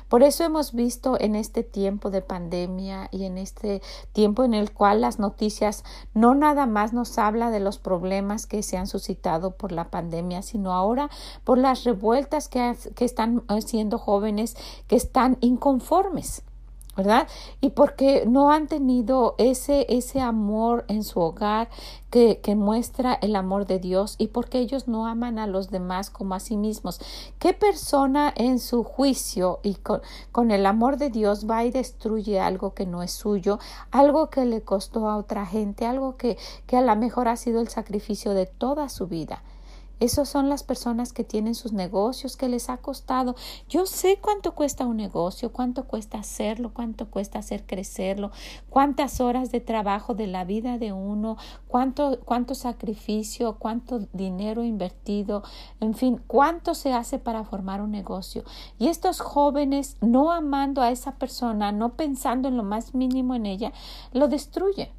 Por 0.09 0.23
eso 0.23 0.43
hemos 0.43 0.73
visto 0.73 1.17
en 1.19 1.35
este 1.35 1.63
tiempo 1.63 2.09
de 2.09 2.21
pandemia 2.21 3.09
y 3.11 3.25
en 3.25 3.37
este 3.37 3.81
tiempo 4.11 4.43
en 4.43 4.55
el 4.55 4.73
cual 4.73 5.01
las 5.01 5.19
noticias 5.19 5.83
no 6.15 6.33
nada 6.33 6.65
más 6.65 6.93
nos 6.93 7.17
habla 7.19 7.51
de 7.51 7.59
los 7.59 7.77
problemas 7.77 8.47
que 8.47 8.63
se 8.63 8.77
han 8.77 8.87
suscitado 8.87 9.51
por 9.51 9.71
la 9.71 9.91
pandemia, 9.91 10.41
sino 10.41 10.73
ahora 10.73 11.09
por 11.43 11.59
las 11.59 11.83
revueltas 11.83 12.49
que, 12.49 12.75
están 12.99 13.43
siendo 13.65 13.97
jóvenes 13.99 14.57
que 14.87 14.95
están 14.95 15.37
inconformes 15.41 16.43
¿verdad? 16.99 17.29
Y 17.61 17.69
porque 17.69 18.25
no 18.27 18.51
han 18.51 18.67
tenido 18.67 19.35
ese, 19.37 19.85
ese 19.87 20.19
amor 20.19 20.83
en 20.89 21.05
su 21.05 21.21
hogar 21.21 21.69
que, 22.09 22.41
que, 22.41 22.55
muestra 22.55 23.13
el 23.21 23.37
amor 23.37 23.67
de 23.67 23.79
Dios 23.79 24.15
y 24.17 24.27
porque 24.27 24.59
ellos 24.59 24.89
no 24.89 25.07
aman 25.07 25.39
a 25.39 25.47
los 25.47 25.69
demás 25.69 26.09
como 26.09 26.35
a 26.35 26.41
sí 26.41 26.57
mismos. 26.57 26.99
¿Qué 27.39 27.53
persona 27.53 28.33
en 28.35 28.59
su 28.59 28.83
juicio 28.83 29.59
y 29.63 29.75
con, 29.75 30.01
con 30.33 30.51
el 30.51 30.65
amor 30.65 30.97
de 30.97 31.09
Dios 31.09 31.49
va 31.49 31.63
y 31.63 31.71
destruye 31.71 32.41
algo 32.41 32.73
que 32.73 32.85
no 32.85 33.01
es 33.01 33.11
suyo, 33.11 33.59
algo 33.91 34.29
que 34.29 34.43
le 34.43 34.61
costó 34.61 35.09
a 35.09 35.15
otra 35.15 35.45
gente, 35.45 35.85
algo 35.85 36.17
que, 36.17 36.37
que 36.67 36.75
a 36.75 36.81
lo 36.81 36.93
mejor 36.97 37.29
ha 37.29 37.37
sido 37.37 37.61
el 37.61 37.69
sacrificio 37.69 38.33
de 38.33 38.45
toda 38.45 38.89
su 38.89 39.07
vida? 39.07 39.41
Esas 39.99 40.29
son 40.29 40.49
las 40.49 40.63
personas 40.63 41.13
que 41.13 41.23
tienen 41.23 41.55
sus 41.55 41.73
negocios 41.73 42.37
que 42.37 42.47
les 42.47 42.69
ha 42.69 42.77
costado. 42.77 43.35
Yo 43.67 43.85
sé 43.85 44.19
cuánto 44.21 44.55
cuesta 44.55 44.85
un 44.85 44.97
negocio, 44.97 45.51
cuánto 45.51 45.85
cuesta 45.85 46.19
hacerlo, 46.19 46.71
cuánto 46.73 47.09
cuesta 47.09 47.39
hacer 47.39 47.65
crecerlo, 47.65 48.31
cuántas 48.69 49.19
horas 49.19 49.51
de 49.51 49.59
trabajo 49.59 50.15
de 50.15 50.27
la 50.27 50.45
vida 50.45 50.77
de 50.77 50.93
uno, 50.93 51.37
cuánto, 51.67 52.19
cuánto 52.25 52.55
sacrificio, 52.55 53.57
cuánto 53.59 53.99
dinero 54.13 54.63
invertido, 54.63 55.43
en 55.79 55.93
fin, 55.93 56.21
cuánto 56.27 56.75
se 56.75 56.93
hace 56.93 57.19
para 57.19 57.43
formar 57.43 57.81
un 57.81 57.91
negocio. 57.91 58.43
Y 58.77 58.87
estos 58.87 59.19
jóvenes, 59.19 59.97
no 60.01 60.31
amando 60.31 60.81
a 60.81 60.91
esa 60.91 61.15
persona, 61.15 61.71
no 61.71 61.93
pensando 61.93 62.47
en 62.47 62.57
lo 62.57 62.63
más 62.63 62.95
mínimo 62.95 63.35
en 63.35 63.45
ella, 63.45 63.73
lo 64.13 64.27
destruyen 64.27 64.98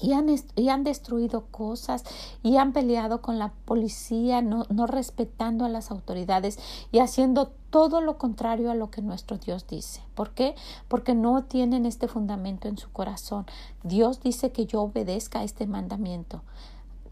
y 0.00 0.12
han, 0.12 0.28
y 0.56 0.68
han, 0.68 0.84
destruido 0.84 1.46
cosas 1.50 2.04
y 2.42 2.56
han 2.56 2.72
peleado 2.72 3.22
con 3.22 3.38
la 3.38 3.52
policía, 3.64 4.42
no, 4.42 4.66
no 4.68 4.86
respetando 4.86 5.64
a 5.64 5.68
las 5.68 5.90
autoridades 5.90 6.58
y 6.92 6.98
haciendo 6.98 7.52
todo 7.70 8.00
lo 8.00 8.18
contrario 8.18 8.70
a 8.70 8.74
lo 8.74 8.90
que 8.90 9.02
nuestro 9.02 9.36
Dios 9.38 9.66
dice. 9.66 10.00
¿Por 10.14 10.30
qué? 10.30 10.54
Porque 10.88 11.14
no 11.14 11.44
tienen 11.44 11.86
este 11.86 12.08
fundamento 12.08 12.68
en 12.68 12.78
su 12.78 12.90
corazón. 12.90 13.46
Dios 13.82 14.20
dice 14.20 14.52
que 14.52 14.66
yo 14.66 14.82
obedezca 14.82 15.42
este 15.42 15.66
mandamiento, 15.66 16.42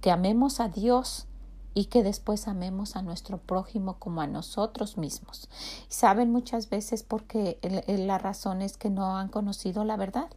que 0.00 0.10
amemos 0.10 0.60
a 0.60 0.68
Dios 0.68 1.26
y 1.74 1.86
que 1.86 2.02
después 2.02 2.48
amemos 2.48 2.96
a 2.96 3.02
nuestro 3.02 3.38
prójimo 3.38 3.98
como 3.98 4.20
a 4.20 4.26
nosotros 4.26 4.96
mismos. 4.98 5.48
Saben 5.88 6.30
muchas 6.30 6.68
veces 6.68 7.02
porque 7.02 7.58
la 7.86 8.18
razón 8.18 8.62
es 8.62 8.76
que 8.76 8.90
no 8.90 9.16
han 9.16 9.28
conocido 9.28 9.84
la 9.84 9.96
verdad. 9.96 10.30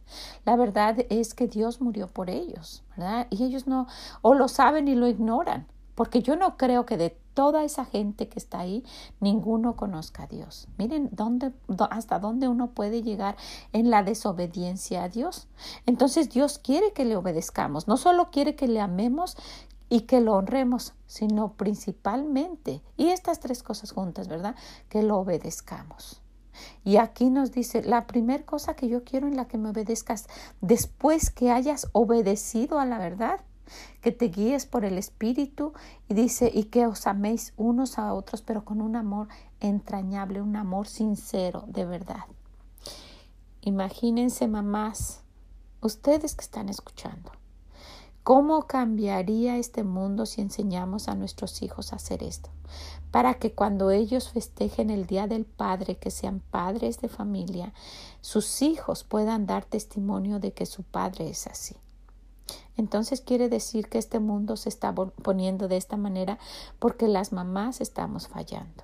La 0.44 0.56
verdad 0.56 0.96
es 1.10 1.34
que 1.34 1.48
Dios 1.48 1.80
murió 1.80 2.08
por 2.08 2.30
ellos, 2.30 2.82
¿verdad? 2.96 3.26
Y 3.30 3.44
ellos 3.44 3.66
no, 3.66 3.86
o 4.22 4.34
lo 4.34 4.48
saben 4.48 4.88
y 4.88 4.94
lo 4.94 5.08
ignoran, 5.08 5.66
porque 5.94 6.22
yo 6.22 6.36
no 6.36 6.56
creo 6.56 6.86
que 6.86 6.96
de 6.96 7.18
toda 7.36 7.64
esa 7.64 7.84
gente 7.84 8.28
que 8.28 8.38
está 8.38 8.60
ahí, 8.60 8.82
ninguno 9.20 9.76
conozca 9.76 10.22
a 10.22 10.26
Dios. 10.26 10.68
Miren 10.78 11.10
dónde, 11.12 11.52
hasta 11.90 12.18
dónde 12.18 12.48
uno 12.48 12.68
puede 12.68 13.02
llegar 13.02 13.36
en 13.74 13.90
la 13.90 14.02
desobediencia 14.02 15.04
a 15.04 15.10
Dios. 15.10 15.46
Entonces 15.84 16.30
Dios 16.30 16.58
quiere 16.58 16.94
que 16.94 17.04
le 17.04 17.14
obedezcamos, 17.14 17.88
no 17.88 17.98
solo 17.98 18.30
quiere 18.30 18.56
que 18.56 18.68
le 18.68 18.80
amemos, 18.80 19.36
y 19.88 20.02
que 20.02 20.20
lo 20.20 20.34
honremos, 20.34 20.94
sino 21.06 21.52
principalmente, 21.52 22.82
y 22.96 23.08
estas 23.08 23.40
tres 23.40 23.62
cosas 23.62 23.92
juntas, 23.92 24.28
¿verdad? 24.28 24.56
Que 24.88 25.02
lo 25.02 25.18
obedezcamos. 25.18 26.22
Y 26.84 26.96
aquí 26.96 27.30
nos 27.30 27.52
dice, 27.52 27.82
la 27.82 28.06
primera 28.06 28.44
cosa 28.44 28.74
que 28.74 28.88
yo 28.88 29.04
quiero 29.04 29.26
en 29.26 29.36
la 29.36 29.46
que 29.46 29.58
me 29.58 29.70
obedezcas, 29.70 30.26
después 30.60 31.30
que 31.30 31.50
hayas 31.50 31.88
obedecido 31.92 32.78
a 32.78 32.86
la 32.86 32.98
verdad, 32.98 33.40
que 34.00 34.12
te 34.12 34.26
guíes 34.26 34.66
por 34.66 34.84
el 34.84 34.96
Espíritu 34.96 35.72
y 36.08 36.14
dice, 36.14 36.50
y 36.52 36.64
que 36.64 36.86
os 36.86 37.06
améis 37.06 37.52
unos 37.56 37.98
a 37.98 38.14
otros, 38.14 38.42
pero 38.42 38.64
con 38.64 38.80
un 38.80 38.96
amor 38.96 39.28
entrañable, 39.60 40.40
un 40.40 40.56
amor 40.56 40.86
sincero, 40.86 41.64
de 41.66 41.84
verdad. 41.84 42.24
Imagínense, 43.62 44.46
mamás, 44.46 45.22
ustedes 45.80 46.36
que 46.36 46.42
están 46.42 46.68
escuchando, 46.68 47.32
¿Cómo 48.26 48.66
cambiaría 48.66 49.56
este 49.56 49.84
mundo 49.84 50.26
si 50.26 50.40
enseñamos 50.40 51.06
a 51.06 51.14
nuestros 51.14 51.62
hijos 51.62 51.92
a 51.92 51.96
hacer 51.96 52.24
esto? 52.24 52.50
Para 53.12 53.34
que 53.34 53.52
cuando 53.52 53.92
ellos 53.92 54.30
festejen 54.30 54.90
el 54.90 55.06
Día 55.06 55.28
del 55.28 55.44
Padre, 55.44 55.98
que 55.98 56.10
sean 56.10 56.40
padres 56.50 57.00
de 57.00 57.08
familia, 57.08 57.72
sus 58.22 58.62
hijos 58.62 59.04
puedan 59.04 59.46
dar 59.46 59.64
testimonio 59.64 60.40
de 60.40 60.52
que 60.52 60.66
su 60.66 60.82
padre 60.82 61.28
es 61.28 61.46
así. 61.46 61.76
Entonces 62.76 63.20
quiere 63.20 63.48
decir 63.48 63.88
que 63.88 63.98
este 63.98 64.18
mundo 64.18 64.56
se 64.56 64.70
está 64.70 64.92
poniendo 64.92 65.68
de 65.68 65.76
esta 65.76 65.96
manera 65.96 66.40
porque 66.80 67.06
las 67.06 67.32
mamás 67.32 67.80
estamos 67.80 68.26
fallando. 68.26 68.82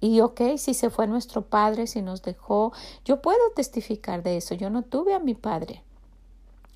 Y 0.00 0.22
ok, 0.22 0.56
si 0.56 0.72
se 0.72 0.88
fue 0.88 1.06
nuestro 1.06 1.42
padre, 1.42 1.86
si 1.86 2.00
nos 2.00 2.22
dejó, 2.22 2.72
yo 3.04 3.20
puedo 3.20 3.50
testificar 3.54 4.22
de 4.22 4.38
eso. 4.38 4.54
Yo 4.54 4.70
no 4.70 4.84
tuve 4.84 5.12
a 5.12 5.20
mi 5.20 5.34
padre, 5.34 5.84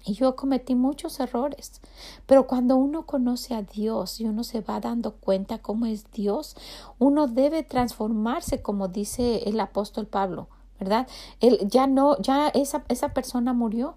Y 0.05 0.15
yo 0.15 0.35
cometí 0.35 0.75
muchos 0.75 1.21
errores. 1.21 1.81
Pero 2.27 2.47
cuando 2.47 2.77
uno 2.77 3.05
conoce 3.05 3.55
a 3.55 3.63
Dios 3.63 4.21
y 4.21 4.25
uno 4.25 4.45
se 4.45 4.61
va 4.61 4.81
dando 4.81 5.13
cuenta 5.13 5.59
cómo 5.59 5.87
es 5.87 6.11
Dios, 6.11 6.57
uno 6.99 7.27
debe 7.27 7.63
transformarse, 7.63 8.63
como 8.63 8.89
dice 8.89 9.49
el 9.49 9.61
apóstol 9.61 10.07
Pablo, 10.07 10.49
¿verdad? 10.79 11.07
Él 11.41 11.59
ya 11.69 11.87
no, 11.87 12.19
ya 12.21 12.49
esa, 12.49 12.85
esa 12.89 13.11
persona 13.11 13.53
murió. 13.53 13.97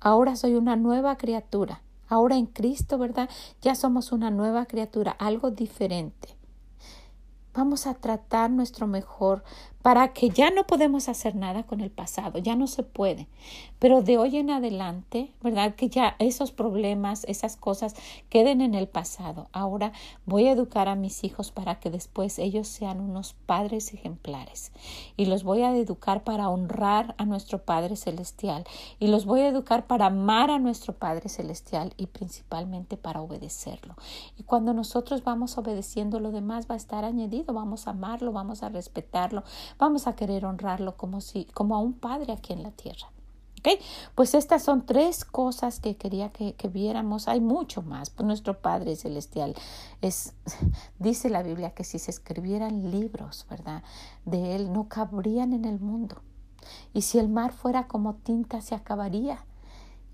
Ahora 0.00 0.36
soy 0.36 0.54
una 0.54 0.76
nueva 0.76 1.16
criatura. 1.16 1.82
Ahora 2.08 2.36
en 2.36 2.46
Cristo, 2.46 2.98
¿verdad? 2.98 3.30
Ya 3.62 3.74
somos 3.74 4.12
una 4.12 4.30
nueva 4.30 4.66
criatura, 4.66 5.12
algo 5.12 5.50
diferente. 5.50 6.36
Vamos 7.54 7.86
a 7.86 7.94
tratar 7.94 8.50
nuestro 8.50 8.86
mejor 8.86 9.42
para 9.82 10.12
que 10.12 10.28
ya 10.28 10.50
no 10.50 10.66
podemos 10.66 11.08
hacer 11.08 11.34
nada 11.34 11.62
con 11.62 11.80
el 11.80 11.90
pasado, 11.90 12.38
ya 12.38 12.54
no 12.54 12.66
se 12.66 12.82
puede. 12.82 13.28
Pero 13.78 14.02
de 14.02 14.18
hoy 14.18 14.36
en 14.36 14.50
adelante, 14.50 15.32
¿verdad? 15.42 15.74
Que 15.74 15.88
ya 15.88 16.16
esos 16.18 16.52
problemas, 16.52 17.24
esas 17.24 17.56
cosas 17.56 17.94
queden 18.28 18.60
en 18.60 18.74
el 18.74 18.88
pasado. 18.88 19.48
Ahora 19.52 19.92
voy 20.26 20.48
a 20.48 20.52
educar 20.52 20.88
a 20.88 20.96
mis 20.96 21.24
hijos 21.24 21.50
para 21.50 21.80
que 21.80 21.90
después 21.90 22.38
ellos 22.38 22.68
sean 22.68 23.00
unos 23.00 23.34
padres 23.46 23.94
ejemplares. 23.94 24.72
Y 25.16 25.26
los 25.26 25.44
voy 25.44 25.62
a 25.62 25.74
educar 25.74 26.24
para 26.24 26.50
honrar 26.50 27.14
a 27.16 27.24
nuestro 27.24 27.62
Padre 27.64 27.96
Celestial. 27.96 28.64
Y 28.98 29.06
los 29.06 29.24
voy 29.24 29.40
a 29.40 29.48
educar 29.48 29.86
para 29.86 30.06
amar 30.06 30.50
a 30.50 30.58
nuestro 30.58 30.92
Padre 30.92 31.30
Celestial 31.30 31.94
y 31.96 32.06
principalmente 32.06 32.98
para 32.98 33.22
obedecerlo. 33.22 33.94
Y 34.36 34.42
cuando 34.42 34.74
nosotros 34.74 35.24
vamos 35.24 35.56
obedeciendo, 35.56 36.20
lo 36.20 36.32
demás 36.32 36.66
va 36.70 36.74
a 36.74 36.78
estar 36.78 37.06
añadido. 37.06 37.54
Vamos 37.54 37.86
a 37.86 37.92
amarlo, 37.92 38.32
vamos 38.32 38.62
a 38.62 38.68
respetarlo 38.68 39.42
vamos 39.78 40.06
a 40.06 40.14
querer 40.14 40.44
honrarlo 40.44 40.96
como 40.96 41.20
si, 41.20 41.46
como 41.46 41.74
a 41.74 41.78
un 41.78 41.94
padre 41.94 42.32
aquí 42.32 42.52
en 42.52 42.62
la 42.62 42.70
tierra. 42.70 43.08
¿Okay? 43.60 43.78
Pues 44.14 44.32
estas 44.32 44.62
son 44.62 44.86
tres 44.86 45.26
cosas 45.26 45.80
que 45.80 45.96
quería 45.96 46.30
que, 46.30 46.54
que, 46.54 46.68
viéramos. 46.68 47.28
Hay 47.28 47.40
mucho 47.40 47.82
más. 47.82 48.08
Pues 48.08 48.26
nuestro 48.26 48.58
Padre 48.58 48.96
Celestial 48.96 49.54
es, 50.00 50.32
dice 50.98 51.28
la 51.28 51.42
Biblia 51.42 51.72
que 51.74 51.84
si 51.84 51.98
se 51.98 52.10
escribieran 52.10 52.90
libros, 52.90 53.46
¿verdad? 53.50 53.82
De 54.24 54.56
Él 54.56 54.72
no 54.72 54.88
cabrían 54.88 55.52
en 55.52 55.66
el 55.66 55.78
mundo. 55.78 56.22
Y 56.94 57.02
si 57.02 57.18
el 57.18 57.28
mar 57.28 57.52
fuera 57.52 57.86
como 57.86 58.14
tinta, 58.14 58.62
se 58.62 58.74
acabaría. 58.74 59.44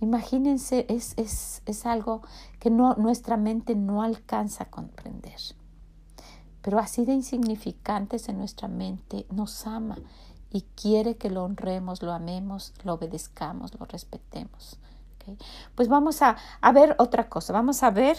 Imagínense, 0.01 0.85
es, 0.89 1.15
es, 1.17 1.63
es 1.67 1.87
algo 1.87 2.23
que 2.59 2.71
no, 2.71 2.95
nuestra 2.97 3.37
mente 3.37 3.77
no 3.77 4.03
alcanza 4.03 4.65
a 4.65 4.71
comprender 4.71 5.41
pero 6.67 6.81
así 6.81 7.05
de 7.05 7.13
insignificantes 7.13 8.29
en 8.29 8.39
nuestra 8.39 8.67
mente, 8.67 9.25
nos 9.31 9.69
ama 9.69 9.99
y 10.51 10.63
quiere 10.75 11.15
que 11.15 11.31
lo 11.31 11.45
honremos, 11.45 12.03
lo 12.03 12.13
amemos, 12.13 12.75
lo 12.83 12.95
obedezcamos, 12.95 13.79
lo 13.79 13.87
respetemos. 13.87 14.77
Pues 15.77 15.87
vamos 15.87 16.23
a, 16.23 16.37
a 16.61 16.73
ver 16.73 16.97
otra 16.99 17.29
cosa, 17.29 17.53
vamos 17.53 17.85
a 17.85 17.93
ver 17.93 18.17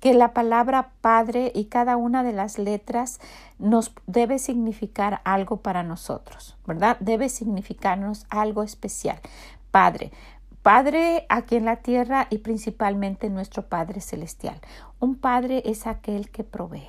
que 0.00 0.14
la 0.14 0.34
palabra 0.34 0.94
Padre 1.00 1.52
y 1.54 1.66
cada 1.66 1.96
una 1.96 2.24
de 2.24 2.32
las 2.32 2.58
letras 2.58 3.20
nos 3.56 3.92
debe 4.08 4.40
significar 4.40 5.20
algo 5.22 5.58
para 5.58 5.84
nosotros, 5.84 6.56
¿verdad? 6.66 6.96
Debe 6.98 7.28
significarnos 7.28 8.26
algo 8.30 8.64
especial. 8.64 9.20
Padre. 9.70 10.10
Padre 10.64 11.24
aquí 11.28 11.54
en 11.54 11.66
la 11.66 11.76
tierra 11.76 12.26
y 12.30 12.38
principalmente 12.38 13.30
nuestro 13.30 13.68
Padre 13.68 14.00
celestial. 14.00 14.60
Un 14.98 15.14
Padre 15.14 15.62
es 15.66 15.86
aquel 15.86 16.28
que 16.28 16.42
provee 16.42 16.88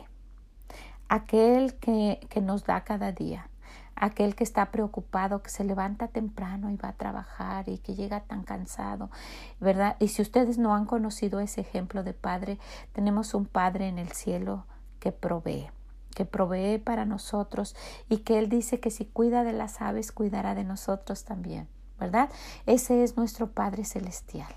aquel 1.14 1.76
que, 1.76 2.26
que 2.28 2.42
nos 2.42 2.64
da 2.64 2.84
cada 2.84 3.12
día, 3.12 3.48
aquel 3.96 4.36
que 4.36 4.44
está 4.44 4.72
preocupado, 4.72 5.44
que 5.44 5.52
se 5.52 5.64
levanta 5.64 6.08
temprano 6.08 6.72
y 6.72 6.76
va 6.76 6.90
a 6.90 6.94
trabajar 6.98 7.70
y 7.70 7.78
que 7.78 7.94
llega 7.94 8.22
tan 8.22 8.42
cansado, 8.42 9.12
¿verdad? 9.60 9.96
Y 10.00 10.08
si 10.08 10.24
ustedes 10.24 10.58
no 10.58 10.74
han 10.74 10.86
conocido 10.86 11.40
ese 11.40 11.62
ejemplo 11.62 12.02
de 12.02 12.14
Padre, 12.14 12.58
tenemos 12.94 13.36
un 13.36 13.46
Padre 13.46 13.90
en 13.90 14.00
el 14.00 14.12
cielo 14.12 14.66
que 15.00 15.12
provee 15.12 15.70
que 16.16 16.26
provee 16.26 16.78
para 16.78 17.06
nosotros 17.06 17.76
y 18.08 18.18
que 18.18 18.38
Él 18.38 18.48
dice 18.48 18.80
que 18.80 18.92
si 18.92 19.06
cuida 19.06 19.44
de 19.44 19.54
las 19.54 19.82
aves, 19.82 20.12
cuidará 20.12 20.54
de 20.54 20.64
nosotros 20.64 21.26
también, 21.26 21.68
¿verdad? 22.00 22.30
Ese 22.68 23.04
es 23.04 23.18
nuestro 23.18 23.50
Padre 23.52 23.84
Celestial. 23.84 24.54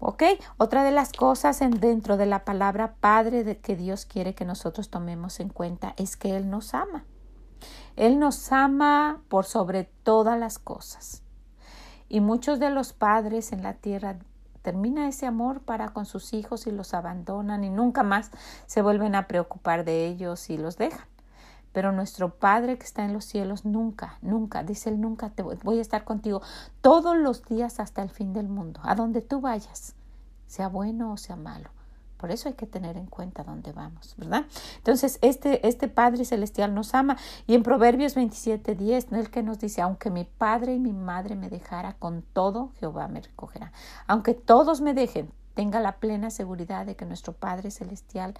¿Ok? 0.00 0.22
Otra 0.56 0.82
de 0.82 0.90
las 0.90 1.12
cosas 1.12 1.60
en, 1.60 1.78
dentro 1.78 2.16
de 2.16 2.26
la 2.26 2.44
palabra 2.44 2.94
Padre 3.00 3.44
de 3.44 3.58
que 3.58 3.76
Dios 3.76 4.06
quiere 4.06 4.34
que 4.34 4.46
nosotros 4.46 4.88
tomemos 4.88 5.40
en 5.40 5.50
cuenta 5.50 5.94
es 5.96 6.16
que 6.16 6.36
Él 6.36 6.50
nos 6.50 6.74
ama. 6.74 7.04
Él 7.96 8.18
nos 8.18 8.50
ama 8.50 9.20
por 9.28 9.44
sobre 9.44 9.84
todas 10.02 10.38
las 10.38 10.58
cosas. 10.58 11.22
Y 12.08 12.20
muchos 12.20 12.58
de 12.58 12.70
los 12.70 12.94
padres 12.94 13.52
en 13.52 13.62
la 13.62 13.74
tierra 13.74 14.18
termina 14.62 15.06
ese 15.06 15.26
amor 15.26 15.60
para 15.60 15.90
con 15.90 16.06
sus 16.06 16.32
hijos 16.32 16.66
y 16.66 16.70
los 16.70 16.94
abandonan 16.94 17.62
y 17.62 17.70
nunca 17.70 18.02
más 18.02 18.30
se 18.66 18.82
vuelven 18.82 19.14
a 19.14 19.28
preocupar 19.28 19.84
de 19.84 20.06
ellos 20.06 20.48
y 20.48 20.56
los 20.56 20.78
dejan. 20.78 21.06
Pero 21.72 21.92
nuestro 21.92 22.34
Padre 22.34 22.78
que 22.78 22.84
está 22.84 23.04
en 23.04 23.12
los 23.12 23.24
cielos 23.24 23.64
nunca, 23.64 24.18
nunca, 24.22 24.62
dice 24.62 24.90
Él, 24.90 25.00
nunca 25.00 25.30
te 25.30 25.42
voy, 25.42 25.78
a 25.78 25.80
estar 25.80 26.04
contigo 26.04 26.42
todos 26.80 27.16
los 27.16 27.44
días 27.44 27.80
hasta 27.80 28.02
el 28.02 28.10
fin 28.10 28.32
del 28.32 28.48
mundo, 28.48 28.80
a 28.82 28.94
donde 28.94 29.20
tú 29.22 29.40
vayas, 29.40 29.94
sea 30.46 30.68
bueno 30.68 31.12
o 31.12 31.16
sea 31.16 31.36
malo. 31.36 31.70
Por 32.16 32.30
eso 32.30 32.50
hay 32.50 32.54
que 32.54 32.66
tener 32.66 32.98
en 32.98 33.06
cuenta 33.06 33.44
dónde 33.44 33.72
vamos, 33.72 34.14
¿verdad? 34.18 34.44
Entonces, 34.76 35.18
este, 35.22 35.66
este 35.66 35.88
Padre 35.88 36.26
Celestial 36.26 36.74
nos 36.74 36.94
ama. 36.94 37.16
Y 37.46 37.54
en 37.54 37.62
Proverbios 37.62 38.14
27, 38.14 38.74
10, 38.74 39.12
el 39.12 39.30
que 39.30 39.42
nos 39.42 39.58
dice, 39.58 39.80
aunque 39.80 40.10
mi 40.10 40.24
Padre 40.24 40.74
y 40.74 40.78
mi 40.78 40.92
Madre 40.92 41.34
me 41.34 41.48
dejara, 41.48 41.94
con 41.94 42.20
todo 42.20 42.72
Jehová 42.78 43.08
me 43.08 43.22
recogerá. 43.22 43.72
Aunque 44.06 44.34
todos 44.34 44.82
me 44.82 44.92
dejen, 44.92 45.32
tenga 45.54 45.80
la 45.80 45.96
plena 45.96 46.30
seguridad 46.30 46.86
de 46.86 46.94
que 46.94 47.06
nuestro 47.06 47.32
Padre 47.32 47.70
Celestial 47.70 48.34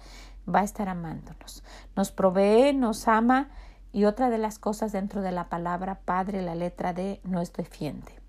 va 0.47 0.61
a 0.61 0.63
estar 0.63 0.89
amándonos. 0.89 1.63
Nos 1.95 2.11
provee, 2.11 2.73
nos 2.73 3.07
ama 3.07 3.49
y 3.91 4.05
otra 4.05 4.29
de 4.29 4.37
las 4.37 4.59
cosas 4.59 4.91
dentro 4.91 5.21
de 5.21 5.31
la 5.31 5.49
palabra 5.49 5.99
Padre, 6.05 6.41
la 6.41 6.55
letra 6.55 6.93
D, 6.93 7.21
nos 7.23 7.51
defiende. 7.53 8.21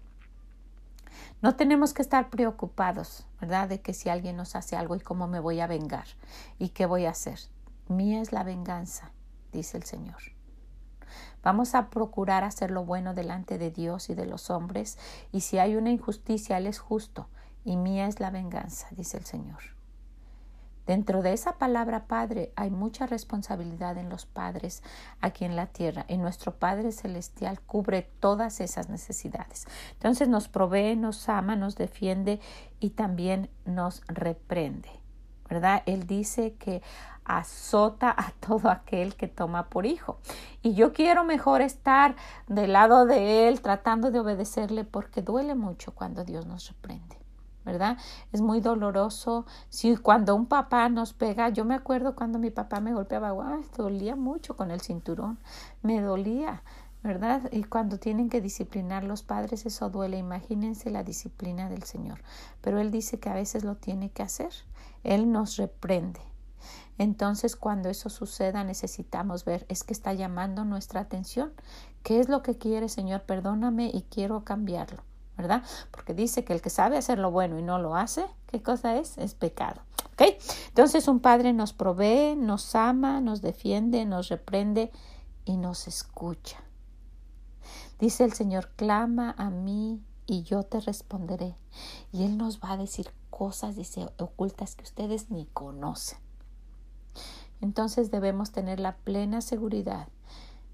No 1.40 1.56
tenemos 1.56 1.92
que 1.92 2.02
estar 2.02 2.30
preocupados, 2.30 3.26
¿verdad? 3.40 3.68
De 3.68 3.80
que 3.80 3.94
si 3.94 4.08
alguien 4.08 4.36
nos 4.36 4.56
hace 4.56 4.76
algo 4.76 4.96
y 4.96 5.00
cómo 5.00 5.26
me 5.26 5.40
voy 5.40 5.60
a 5.60 5.66
vengar 5.66 6.06
y 6.58 6.70
qué 6.70 6.86
voy 6.86 7.06
a 7.06 7.10
hacer. 7.10 7.38
Mía 7.88 8.20
es 8.20 8.32
la 8.32 8.44
venganza, 8.44 9.10
dice 9.52 9.76
el 9.76 9.82
Señor. 9.84 10.22
Vamos 11.42 11.74
a 11.74 11.90
procurar 11.90 12.44
hacer 12.44 12.70
lo 12.70 12.84
bueno 12.84 13.14
delante 13.14 13.58
de 13.58 13.70
Dios 13.70 14.08
y 14.08 14.14
de 14.14 14.26
los 14.26 14.50
hombres, 14.50 14.98
y 15.32 15.40
si 15.40 15.58
hay 15.58 15.74
una 15.74 15.90
injusticia, 15.90 16.56
Él 16.58 16.66
es 16.66 16.78
justo 16.78 17.28
y 17.64 17.76
mía 17.76 18.06
es 18.06 18.20
la 18.20 18.30
venganza, 18.30 18.88
dice 18.92 19.16
el 19.16 19.24
Señor. 19.24 19.60
Dentro 20.86 21.22
de 21.22 21.32
esa 21.32 21.58
palabra 21.58 22.06
Padre 22.06 22.52
hay 22.56 22.70
mucha 22.70 23.06
responsabilidad 23.06 23.98
en 23.98 24.08
los 24.08 24.26
padres 24.26 24.82
aquí 25.20 25.44
en 25.44 25.54
la 25.54 25.66
tierra 25.66 26.04
y 26.08 26.16
nuestro 26.16 26.56
Padre 26.56 26.90
Celestial 26.90 27.60
cubre 27.60 28.10
todas 28.20 28.60
esas 28.60 28.88
necesidades. 28.88 29.66
Entonces 29.92 30.28
nos 30.28 30.48
provee, 30.48 30.96
nos 30.96 31.28
ama, 31.28 31.54
nos 31.54 31.76
defiende 31.76 32.40
y 32.80 32.90
también 32.90 33.48
nos 33.64 34.02
reprende. 34.08 34.88
¿Verdad? 35.48 35.82
Él 35.86 36.06
dice 36.06 36.54
que 36.54 36.82
azota 37.24 38.10
a 38.16 38.32
todo 38.46 38.70
aquel 38.70 39.14
que 39.14 39.28
toma 39.28 39.68
por 39.68 39.86
hijo. 39.86 40.18
Y 40.62 40.74
yo 40.74 40.92
quiero 40.92 41.24
mejor 41.24 41.60
estar 41.60 42.16
del 42.48 42.72
lado 42.72 43.06
de 43.06 43.48
Él 43.48 43.60
tratando 43.60 44.10
de 44.10 44.20
obedecerle 44.20 44.84
porque 44.84 45.22
duele 45.22 45.54
mucho 45.54 45.94
cuando 45.94 46.24
Dios 46.24 46.46
nos 46.46 46.68
reprende. 46.68 47.21
¿Verdad? 47.64 47.98
Es 48.32 48.40
muy 48.40 48.60
doloroso. 48.60 49.46
Si 49.68 49.96
cuando 49.96 50.34
un 50.34 50.46
papá 50.46 50.88
nos 50.88 51.12
pega, 51.12 51.48
yo 51.48 51.64
me 51.64 51.74
acuerdo 51.74 52.14
cuando 52.14 52.38
mi 52.38 52.50
papá 52.50 52.80
me 52.80 52.94
golpeaba, 52.94 53.32
ay, 53.54 53.64
dolía 53.76 54.16
mucho 54.16 54.56
con 54.56 54.70
el 54.70 54.80
cinturón, 54.80 55.38
me 55.82 56.00
dolía, 56.00 56.62
¿verdad? 57.02 57.48
Y 57.52 57.64
cuando 57.64 57.98
tienen 57.98 58.28
que 58.28 58.40
disciplinar 58.40 59.04
los 59.04 59.22
padres, 59.22 59.66
eso 59.66 59.90
duele. 59.90 60.18
Imagínense 60.18 60.90
la 60.90 61.02
disciplina 61.02 61.68
del 61.68 61.82
Señor. 61.82 62.20
Pero 62.60 62.80
Él 62.80 62.90
dice 62.90 63.18
que 63.18 63.28
a 63.28 63.34
veces 63.34 63.64
lo 63.64 63.76
tiene 63.76 64.10
que 64.10 64.22
hacer. 64.22 64.52
Él 65.02 65.32
nos 65.32 65.56
reprende. 65.56 66.20
Entonces, 66.98 67.56
cuando 67.56 67.88
eso 67.88 68.08
suceda, 68.10 68.62
necesitamos 68.64 69.44
ver, 69.44 69.66
es 69.68 69.82
que 69.82 69.92
está 69.92 70.12
llamando 70.12 70.64
nuestra 70.64 71.00
atención. 71.00 71.52
¿Qué 72.02 72.20
es 72.20 72.28
lo 72.28 72.42
que 72.42 72.58
quiere, 72.58 72.88
Señor? 72.88 73.22
Perdóname 73.22 73.90
y 73.92 74.02
quiero 74.02 74.44
cambiarlo. 74.44 75.02
¿Verdad? 75.36 75.62
Porque 75.90 76.14
dice 76.14 76.44
que 76.44 76.52
el 76.52 76.60
que 76.60 76.70
sabe 76.70 76.98
hacer 76.98 77.18
lo 77.18 77.30
bueno 77.30 77.58
y 77.58 77.62
no 77.62 77.78
lo 77.78 77.96
hace, 77.96 78.26
¿qué 78.46 78.62
cosa 78.62 78.96
es? 78.96 79.18
Es 79.18 79.34
pecado. 79.34 79.80
¿Ok? 80.12 80.22
Entonces 80.68 81.08
un 81.08 81.20
padre 81.20 81.52
nos 81.52 81.72
provee, 81.72 82.36
nos 82.36 82.74
ama, 82.74 83.20
nos 83.20 83.40
defiende, 83.40 84.04
nos 84.04 84.28
reprende 84.28 84.90
y 85.44 85.56
nos 85.56 85.88
escucha. 85.88 86.62
Dice 87.98 88.24
el 88.24 88.32
Señor, 88.32 88.70
clama 88.76 89.34
a 89.38 89.50
mí 89.50 90.02
y 90.26 90.42
yo 90.42 90.62
te 90.64 90.80
responderé. 90.80 91.56
Y 92.12 92.24
Él 92.24 92.36
nos 92.36 92.60
va 92.60 92.72
a 92.72 92.76
decir 92.76 93.12
cosas, 93.30 93.76
ocultas 94.18 94.74
que 94.74 94.84
ustedes 94.84 95.30
ni 95.30 95.46
conocen. 95.46 96.18
Entonces 97.60 98.10
debemos 98.10 98.50
tener 98.50 98.80
la 98.80 98.96
plena 98.96 99.40
seguridad 99.40 100.08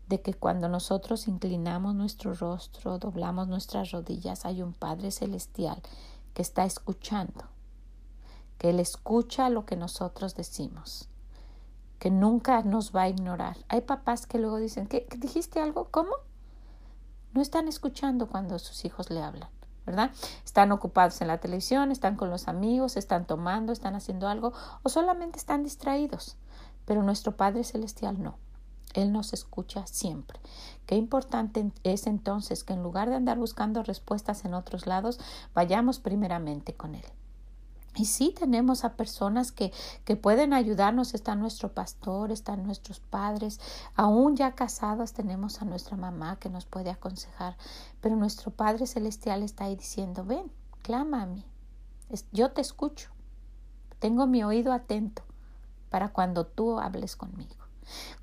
de 0.09 0.23
que 0.23 0.35
cuando 0.35 0.69
nosotros 0.69 1.29
inclinamos 1.29 1.95
nuestro 1.95 2.35
rostro, 2.35 2.99
doblamos 2.99 3.49
nuestras 3.49 3.91
rodillas, 3.91 4.45
hay 4.47 4.63
un 4.63 4.73
Padre 4.73 5.11
Celestial 5.11 5.83
que 6.33 6.43
está 6.43 6.65
escuchando, 6.65 7.45
que 8.57 8.71
Él 8.71 8.81
escucha 8.81 9.51
lo 9.51 9.67
que 9.67 9.77
nosotros 9.77 10.35
decimos, 10.35 11.09
que 11.99 12.11
nunca 12.11 12.63
nos 12.63 12.95
va 12.95 13.03
a 13.03 13.09
ignorar. 13.09 13.59
Hay 13.69 13.83
papás 13.83 14.27
que 14.27 14.39
luego 14.39 14.57
dicen, 14.57 14.87
¿qué, 14.87 15.07
dijiste 15.19 15.61
algo? 15.61 15.89
¿Cómo? 15.91 16.13
No 17.35 17.43
están 17.43 17.69
escuchando 17.69 18.29
cuando 18.29 18.59
sus 18.59 18.85
hijos 18.85 19.11
le 19.11 19.23
hablan. 19.23 19.51
¿verdad? 19.85 20.11
Están 20.45 20.71
ocupados 20.71 21.23
en 21.23 21.29
la 21.29 21.39
televisión, 21.39 21.91
están 21.91 22.15
con 22.17 22.29
los 22.29 22.47
amigos, 22.47 22.99
están 22.99 23.27
tomando, 23.27 23.73
están 23.73 23.95
haciendo 23.95 24.29
algo 24.29 24.53
o 24.83 24.91
solamente 24.91 25.39
están 25.39 25.63
distraídos. 25.63 26.37
Pero 26.85 27.03
nuestro 27.03 27.37
Padre 27.37 27.65
Celestial 27.65 28.23
no. 28.23 28.37
Él 28.95 29.13
nos 29.13 29.33
escucha 29.33 29.87
siempre. 29.87 30.41
Qué 30.87 30.97
importante 30.97 31.71
es 31.83 32.07
entonces 32.07 32.65
que 32.65 32.73
en 32.73 32.83
lugar 32.83 33.11
de 33.11 33.17
andar 33.17 33.39
buscando 33.39 33.83
respuestas 33.83 34.45
en 34.45 34.55
otros 34.55 34.87
lados, 34.87 35.19
vayamos 35.55 35.99
primeramente 35.99 36.75
con 36.75 36.95
Él. 36.95 37.05
Y 37.99 38.05
sí 38.05 38.33
tenemos 38.39 38.85
a 38.85 38.95
personas 38.95 39.51
que, 39.51 39.73
que 40.05 40.15
pueden 40.15 40.53
ayudarnos. 40.53 41.15
Está 41.15 41.35
nuestro 41.35 41.73
pastor, 41.73 42.31
están 42.31 42.65
nuestros 42.65 43.01
padres. 43.01 43.61
Aún 43.97 44.37
ya 44.37 44.55
casados 44.55 45.13
tenemos 45.13 45.61
a 45.61 45.65
nuestra 45.65 45.97
mamá 45.97 46.39
que 46.39 46.49
nos 46.49 46.65
puede 46.65 46.91
aconsejar. 46.91 47.57
Pero 48.01 48.15
nuestro 48.15 48.53
Padre 48.53 48.87
Celestial 48.87 49.43
está 49.43 49.65
ahí 49.65 49.75
diciendo, 49.75 50.25
ven, 50.25 50.53
clama 50.83 51.23
a 51.23 51.27
mí. 51.27 51.45
Yo 52.31 52.53
te 52.53 52.61
escucho. 52.61 53.11
Tengo 53.99 54.29
mi 54.29 54.45
oído 54.45 54.73
atento 54.73 55.25
para 55.91 56.11
cuando 56.11 56.47
tú 56.47 56.79
hables 56.79 57.17
conmigo. 57.17 57.58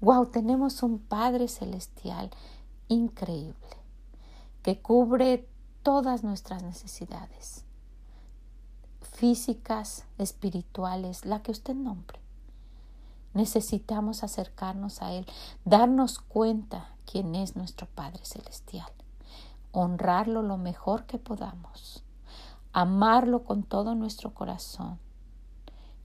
Wow, 0.02 0.28
tenemos 0.28 0.84
un 0.84 1.00
Padre 1.00 1.48
Celestial 1.48 2.30
increíble 2.88 3.56
que 4.64 4.82
cubre 4.82 5.48
todas 5.84 6.24
nuestras 6.24 6.64
necesidades 6.64 7.66
físicas, 9.16 10.06
espirituales, 10.18 11.26
la 11.26 11.42
que 11.42 11.52
usted 11.52 11.74
nombre. 11.74 12.20
Necesitamos 13.34 14.24
acercarnos 14.24 15.02
a 15.02 15.14
Él, 15.14 15.26
darnos 15.64 16.20
cuenta 16.20 16.90
quién 17.10 17.36
es 17.36 17.56
nuestro 17.56 17.88
Padre 17.88 18.26
Celestial, 18.26 18.92
honrarlo 19.72 20.42
lo 20.42 20.58
mejor 20.58 21.06
que 21.06 21.18
podamos, 21.18 22.04
amarlo 22.74 23.44
con 23.44 23.64
todo 23.64 23.96
nuestro 23.96 24.34
corazón 24.34 25.00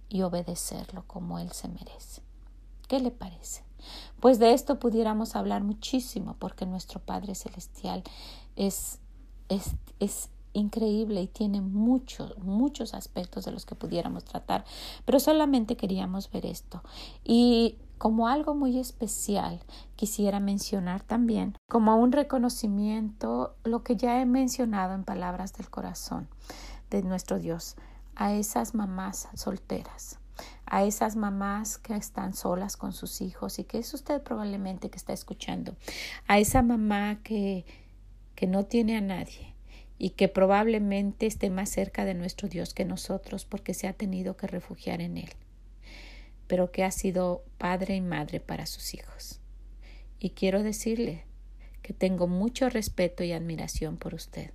y 0.09 0.23
obedecerlo 0.23 1.05
como 1.07 1.39
Él 1.39 1.51
se 1.53 1.69
merece. 1.69 2.23
¿Qué 2.91 2.99
le 2.99 3.13
parece? 3.13 3.63
Pues 4.19 4.41
de 4.41 4.53
esto 4.53 4.81
pudiéramos 4.81 5.37
hablar 5.37 5.63
muchísimo 5.63 6.35
porque 6.41 6.67
nuestro 6.67 6.99
Padre 6.99 7.37
Celestial 7.37 8.03
es, 8.57 8.99
es, 9.49 9.77
es 10.01 10.29
increíble 10.55 11.23
y 11.23 11.29
tiene 11.29 11.61
muchos, 11.61 12.37
muchos 12.39 12.95
aspectos 12.95 13.45
de 13.45 13.53
los 13.53 13.65
que 13.65 13.77
pudiéramos 13.77 14.25
tratar, 14.25 14.65
pero 15.05 15.21
solamente 15.21 15.77
queríamos 15.77 16.33
ver 16.33 16.47
esto. 16.47 16.83
Y 17.23 17.79
como 17.97 18.27
algo 18.27 18.57
muy 18.57 18.77
especial, 18.77 19.61
quisiera 19.95 20.41
mencionar 20.41 21.05
también, 21.05 21.55
como 21.69 21.95
un 21.95 22.11
reconocimiento, 22.11 23.55
lo 23.63 23.85
que 23.85 23.95
ya 23.95 24.21
he 24.21 24.27
mencionado 24.27 24.95
en 24.95 25.05
palabras 25.05 25.53
del 25.53 25.71
corazón 25.71 26.29
de 26.91 27.05
nuestro 27.05 27.39
Dios, 27.39 27.77
a 28.17 28.33
esas 28.33 28.75
mamás 28.75 29.29
solteras 29.37 30.20
a 30.67 30.85
esas 30.85 31.17
mamás 31.17 31.79
que 31.79 31.95
están 31.95 32.35
solas 32.35 32.77
con 32.77 32.93
sus 32.93 33.21
hijos 33.21 33.59
y 33.59 33.65
que 33.65 33.79
es 33.79 33.93
usted 33.95 34.23
probablemente 34.23 34.91
que 34.91 34.97
está 34.97 35.13
escuchando, 35.13 35.77
a 36.27 36.39
esa 36.39 36.63
mamá 36.63 37.21
que, 37.23 37.65
que 38.35 38.47
no 38.47 38.65
tiene 38.65 38.97
a 38.97 39.01
nadie 39.01 39.55
y 39.99 40.11
que 40.11 40.29
probablemente 40.29 41.27
esté 41.27 41.51
más 41.51 41.69
cerca 41.69 42.05
de 42.05 42.15
nuestro 42.15 42.49
Dios 42.49 42.73
que 42.73 42.85
nosotros 42.85 43.45
porque 43.45 43.75
se 43.75 43.89
ha 43.89 43.93
tenido 43.93 44.37
que 44.37 44.47
refugiar 44.47 45.01
en 45.01 45.19
Él, 45.19 45.31
pero 46.47 46.71
que 46.73 46.85
ha 46.85 46.91
sido 46.91 47.45
padre 47.59 47.97
y 47.97 48.01
madre 48.01 48.41
para 48.41 48.67
sus 48.67 48.95
hijos. 48.95 49.41
Y 50.19 50.31
quiero 50.31 50.63
decirle 50.63 51.25
que 51.83 51.93
tengo 51.93 52.27
mucho 52.29 52.69
respeto 52.69 53.25
y 53.25 53.33
admiración 53.33 53.97
por 53.97 54.15
usted 54.15 54.53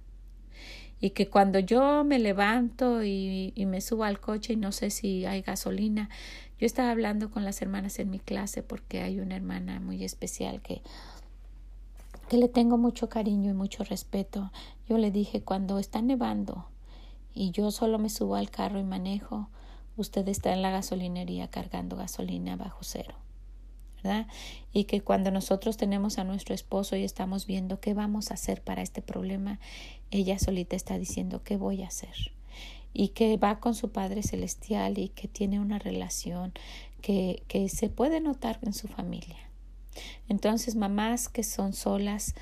y 1.05 1.11
que 1.11 1.29
cuando 1.29 1.59
yo 1.59 2.03
me 2.03 2.17
levanto 2.17 3.03
y, 3.03 3.53
me 3.67 3.79
subo 3.79 4.05
al 4.05 4.19
coche 4.19 4.53
y 4.53 4.55
no 4.55 4.71
sé 4.71 4.89
si 4.89 5.23
hay 5.27 5.43
gasolina, 5.43 6.09
yo 6.57 6.65
estaba 6.65 6.89
hablando 6.89 7.29
con 7.29 7.45
las 7.45 7.61
hermanas 7.61 7.99
en 7.99 8.09
mi 8.09 8.17
clase 8.17 8.63
porque 8.63 9.03
hay 9.03 9.19
una 9.19 9.35
hermana 9.35 9.79
muy 9.79 10.03
especial 10.03 10.61
que 10.61 10.81
que 12.27 12.37
le 12.37 12.47
tengo 12.47 12.79
mucho 12.79 13.07
cariño 13.07 13.51
y 13.51 13.53
mucho 13.53 13.83
respeto. 13.83 14.51
Yo 14.89 14.97
le 14.97 15.11
dije 15.11 15.43
cuando 15.43 15.77
está 15.77 16.01
nevando 16.01 16.65
y 17.35 17.51
yo 17.51 17.69
solo 17.69 17.99
me 17.99 18.09
subo 18.09 18.35
al 18.35 18.49
carro 18.49 18.79
y 18.79 18.83
manejo, 18.83 19.47
usted 19.97 20.27
está 20.27 20.53
en 20.53 20.63
la 20.63 20.71
gasolinería 20.71 21.49
cargando 21.49 21.97
gasolina 21.97 22.55
bajo 22.55 22.79
cero. 22.81 23.13
Y 24.73 24.85
que 24.85 25.01
cuando 25.01 25.31
nosotros 25.31 25.77
tenemos 25.77 26.17
a 26.17 26.23
nuestro 26.23 26.53
esposo 26.53 26.95
y 26.95 27.03
estamos 27.03 27.45
viendo 27.47 27.79
qué 27.79 27.93
vamos 27.93 28.31
a 28.31 28.35
hacer 28.35 28.61
para 28.61 28.81
este 28.81 29.01
problema, 29.01 29.59
ella 30.11 30.39
solita 30.39 30.75
está 30.75 30.97
diciendo 30.97 31.43
qué 31.43 31.57
voy 31.57 31.83
a 31.83 31.87
hacer. 31.87 32.31
Y 32.93 33.09
que 33.09 33.37
va 33.37 33.59
con 33.59 33.75
su 33.75 33.91
Padre 33.91 34.23
Celestial 34.23 34.97
y 34.97 35.09
que 35.09 35.27
tiene 35.27 35.59
una 35.59 35.79
relación 35.79 36.53
que, 37.01 37.43
que 37.47 37.69
se 37.69 37.89
puede 37.89 38.21
notar 38.21 38.59
en 38.61 38.73
su 38.73 38.87
familia. 38.87 39.37
Entonces, 40.29 40.75
mamás 40.75 41.29
que 41.29 41.43
son 41.43 41.73
solas, 41.73 42.35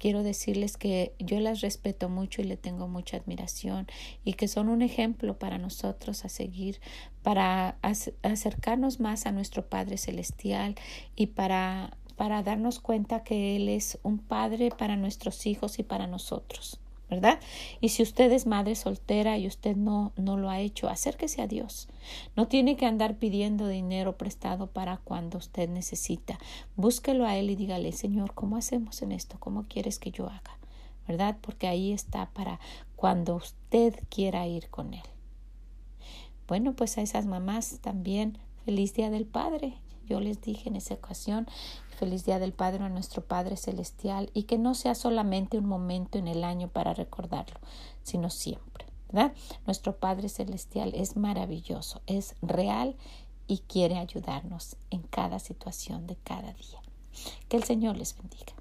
quiero 0.00 0.22
decirles 0.22 0.76
que 0.76 1.14
yo 1.18 1.38
las 1.40 1.60
respeto 1.60 2.08
mucho 2.08 2.40
y 2.40 2.46
le 2.46 2.56
tengo 2.56 2.88
mucha 2.88 3.18
admiración 3.18 3.86
y 4.24 4.32
que 4.32 4.48
son 4.48 4.68
un 4.68 4.82
ejemplo 4.82 5.38
para 5.38 5.58
nosotros 5.58 6.24
a 6.24 6.28
seguir, 6.28 6.80
para 7.22 7.76
acercarnos 8.22 9.00
más 9.00 9.26
a 9.26 9.32
nuestro 9.32 9.66
Padre 9.66 9.98
Celestial 9.98 10.74
y 11.16 11.28
para, 11.28 11.96
para 12.16 12.42
darnos 12.42 12.80
cuenta 12.80 13.24
que 13.24 13.56
Él 13.56 13.68
es 13.68 13.98
un 14.02 14.18
Padre 14.18 14.70
para 14.70 14.96
nuestros 14.96 15.46
hijos 15.46 15.78
y 15.78 15.82
para 15.82 16.06
nosotros. 16.06 16.80
¿verdad? 17.10 17.40
Y 17.80 17.88
si 17.88 18.04
usted 18.04 18.30
es 18.30 18.46
madre 18.46 18.76
soltera 18.76 19.36
y 19.36 19.48
usted 19.48 19.76
no, 19.76 20.12
no 20.16 20.36
lo 20.36 20.48
ha 20.48 20.60
hecho, 20.60 20.88
acérquese 20.88 21.42
a 21.42 21.48
Dios. 21.48 21.88
No 22.36 22.46
tiene 22.46 22.76
que 22.76 22.86
andar 22.86 23.16
pidiendo 23.16 23.66
dinero 23.66 24.16
prestado 24.16 24.68
para 24.68 24.98
cuando 24.98 25.38
usted 25.38 25.68
necesita. 25.68 26.38
Búsquelo 26.76 27.26
a 27.26 27.36
Él 27.36 27.50
y 27.50 27.56
dígale, 27.56 27.90
Señor, 27.90 28.32
¿cómo 28.34 28.56
hacemos 28.56 29.02
en 29.02 29.10
esto? 29.10 29.36
¿Cómo 29.40 29.64
quieres 29.68 29.98
que 29.98 30.12
yo 30.12 30.26
haga? 30.26 30.58
¿Verdad? 31.08 31.36
Porque 31.40 31.66
ahí 31.66 31.92
está 31.92 32.30
para 32.30 32.60
cuando 32.94 33.34
usted 33.34 33.96
quiera 34.08 34.46
ir 34.46 34.70
con 34.70 34.94
Él. 34.94 35.02
Bueno, 36.50 36.72
pues 36.74 36.98
a 36.98 37.00
esas 37.00 37.26
mamás 37.26 37.78
también, 37.80 38.36
feliz 38.64 38.92
Día 38.92 39.08
del 39.08 39.24
Padre. 39.24 39.78
Yo 40.08 40.18
les 40.18 40.40
dije 40.40 40.68
en 40.68 40.74
esa 40.74 40.94
ocasión 40.94 41.46
Feliz 41.96 42.24
Día 42.24 42.40
del 42.40 42.52
Padre 42.52 42.82
a 42.82 42.88
nuestro 42.88 43.22
Padre 43.24 43.56
Celestial 43.56 44.30
y 44.34 44.42
que 44.42 44.58
no 44.58 44.74
sea 44.74 44.96
solamente 44.96 45.58
un 45.58 45.66
momento 45.66 46.18
en 46.18 46.26
el 46.26 46.42
año 46.42 46.66
para 46.66 46.92
recordarlo, 46.92 47.60
sino 48.02 48.30
siempre. 48.30 48.86
¿verdad? 49.12 49.32
Nuestro 49.64 49.94
Padre 49.94 50.28
Celestial 50.28 50.90
es 50.96 51.16
maravilloso, 51.16 52.02
es 52.08 52.34
real 52.42 52.96
y 53.46 53.58
quiere 53.58 53.98
ayudarnos 53.98 54.74
en 54.90 55.02
cada 55.02 55.38
situación 55.38 56.08
de 56.08 56.16
cada 56.16 56.52
día. 56.52 56.82
Que 57.48 57.58
el 57.58 57.62
Señor 57.62 57.96
les 57.96 58.16
bendiga. 58.16 58.54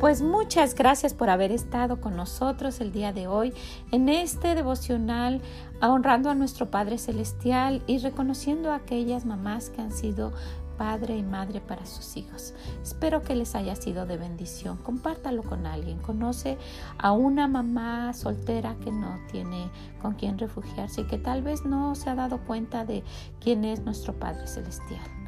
Pues 0.00 0.22
muchas 0.22 0.74
gracias 0.74 1.12
por 1.12 1.28
haber 1.28 1.52
estado 1.52 2.00
con 2.00 2.16
nosotros 2.16 2.80
el 2.80 2.90
día 2.90 3.12
de 3.12 3.26
hoy 3.26 3.52
en 3.92 4.08
este 4.08 4.54
devocional 4.54 5.42
honrando 5.82 6.30
a 6.30 6.34
nuestro 6.34 6.70
Padre 6.70 6.96
Celestial 6.96 7.82
y 7.86 7.98
reconociendo 7.98 8.72
a 8.72 8.76
aquellas 8.76 9.26
mamás 9.26 9.68
que 9.68 9.82
han 9.82 9.92
sido 9.92 10.32
padre 10.78 11.18
y 11.18 11.22
madre 11.22 11.60
para 11.60 11.84
sus 11.84 12.16
hijos. 12.16 12.54
Espero 12.82 13.20
que 13.20 13.34
les 13.34 13.54
haya 13.54 13.76
sido 13.76 14.06
de 14.06 14.16
bendición. 14.16 14.78
Compártalo 14.78 15.42
con 15.42 15.66
alguien. 15.66 15.98
Conoce 15.98 16.56
a 16.96 17.12
una 17.12 17.46
mamá 17.46 18.14
soltera 18.14 18.76
que 18.82 18.90
no 18.90 19.18
tiene 19.30 19.68
con 20.00 20.14
quién 20.14 20.38
refugiarse 20.38 21.02
y 21.02 21.08
que 21.08 21.18
tal 21.18 21.42
vez 21.42 21.66
no 21.66 21.94
se 21.94 22.08
ha 22.08 22.14
dado 22.14 22.38
cuenta 22.46 22.86
de 22.86 23.04
quién 23.38 23.66
es 23.66 23.80
nuestro 23.80 24.14
Padre 24.14 24.46
Celestial. 24.46 25.19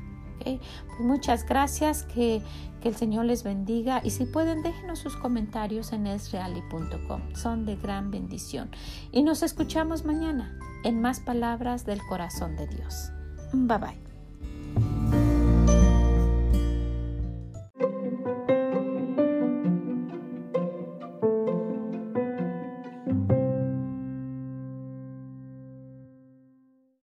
Pues 0.44 1.00
muchas 1.00 1.46
gracias, 1.46 2.04
que, 2.04 2.42
que, 2.80 2.88
el 2.88 2.96
Señor 2.96 3.26
les 3.26 3.42
bendiga 3.42 4.00
y 4.04 4.10
si 4.10 4.24
pueden 4.24 4.62
déjenos 4.62 4.98
sus 4.98 5.16
comentarios 5.16 5.92
en 5.92 6.06
esreali.com, 6.06 7.22
son 7.34 7.64
de 7.64 7.76
gran 7.76 8.10
bendición. 8.10 8.70
Y 9.12 9.22
nos 9.22 9.42
escuchamos 9.42 10.04
mañana 10.04 10.58
en 10.84 11.00
más 11.00 11.20
palabras 11.20 11.84
del 11.84 12.00
corazón 12.02 12.56
de 12.56 12.66
Dios. 12.66 13.10
Bye 13.52 13.78
bye. 13.78 15.21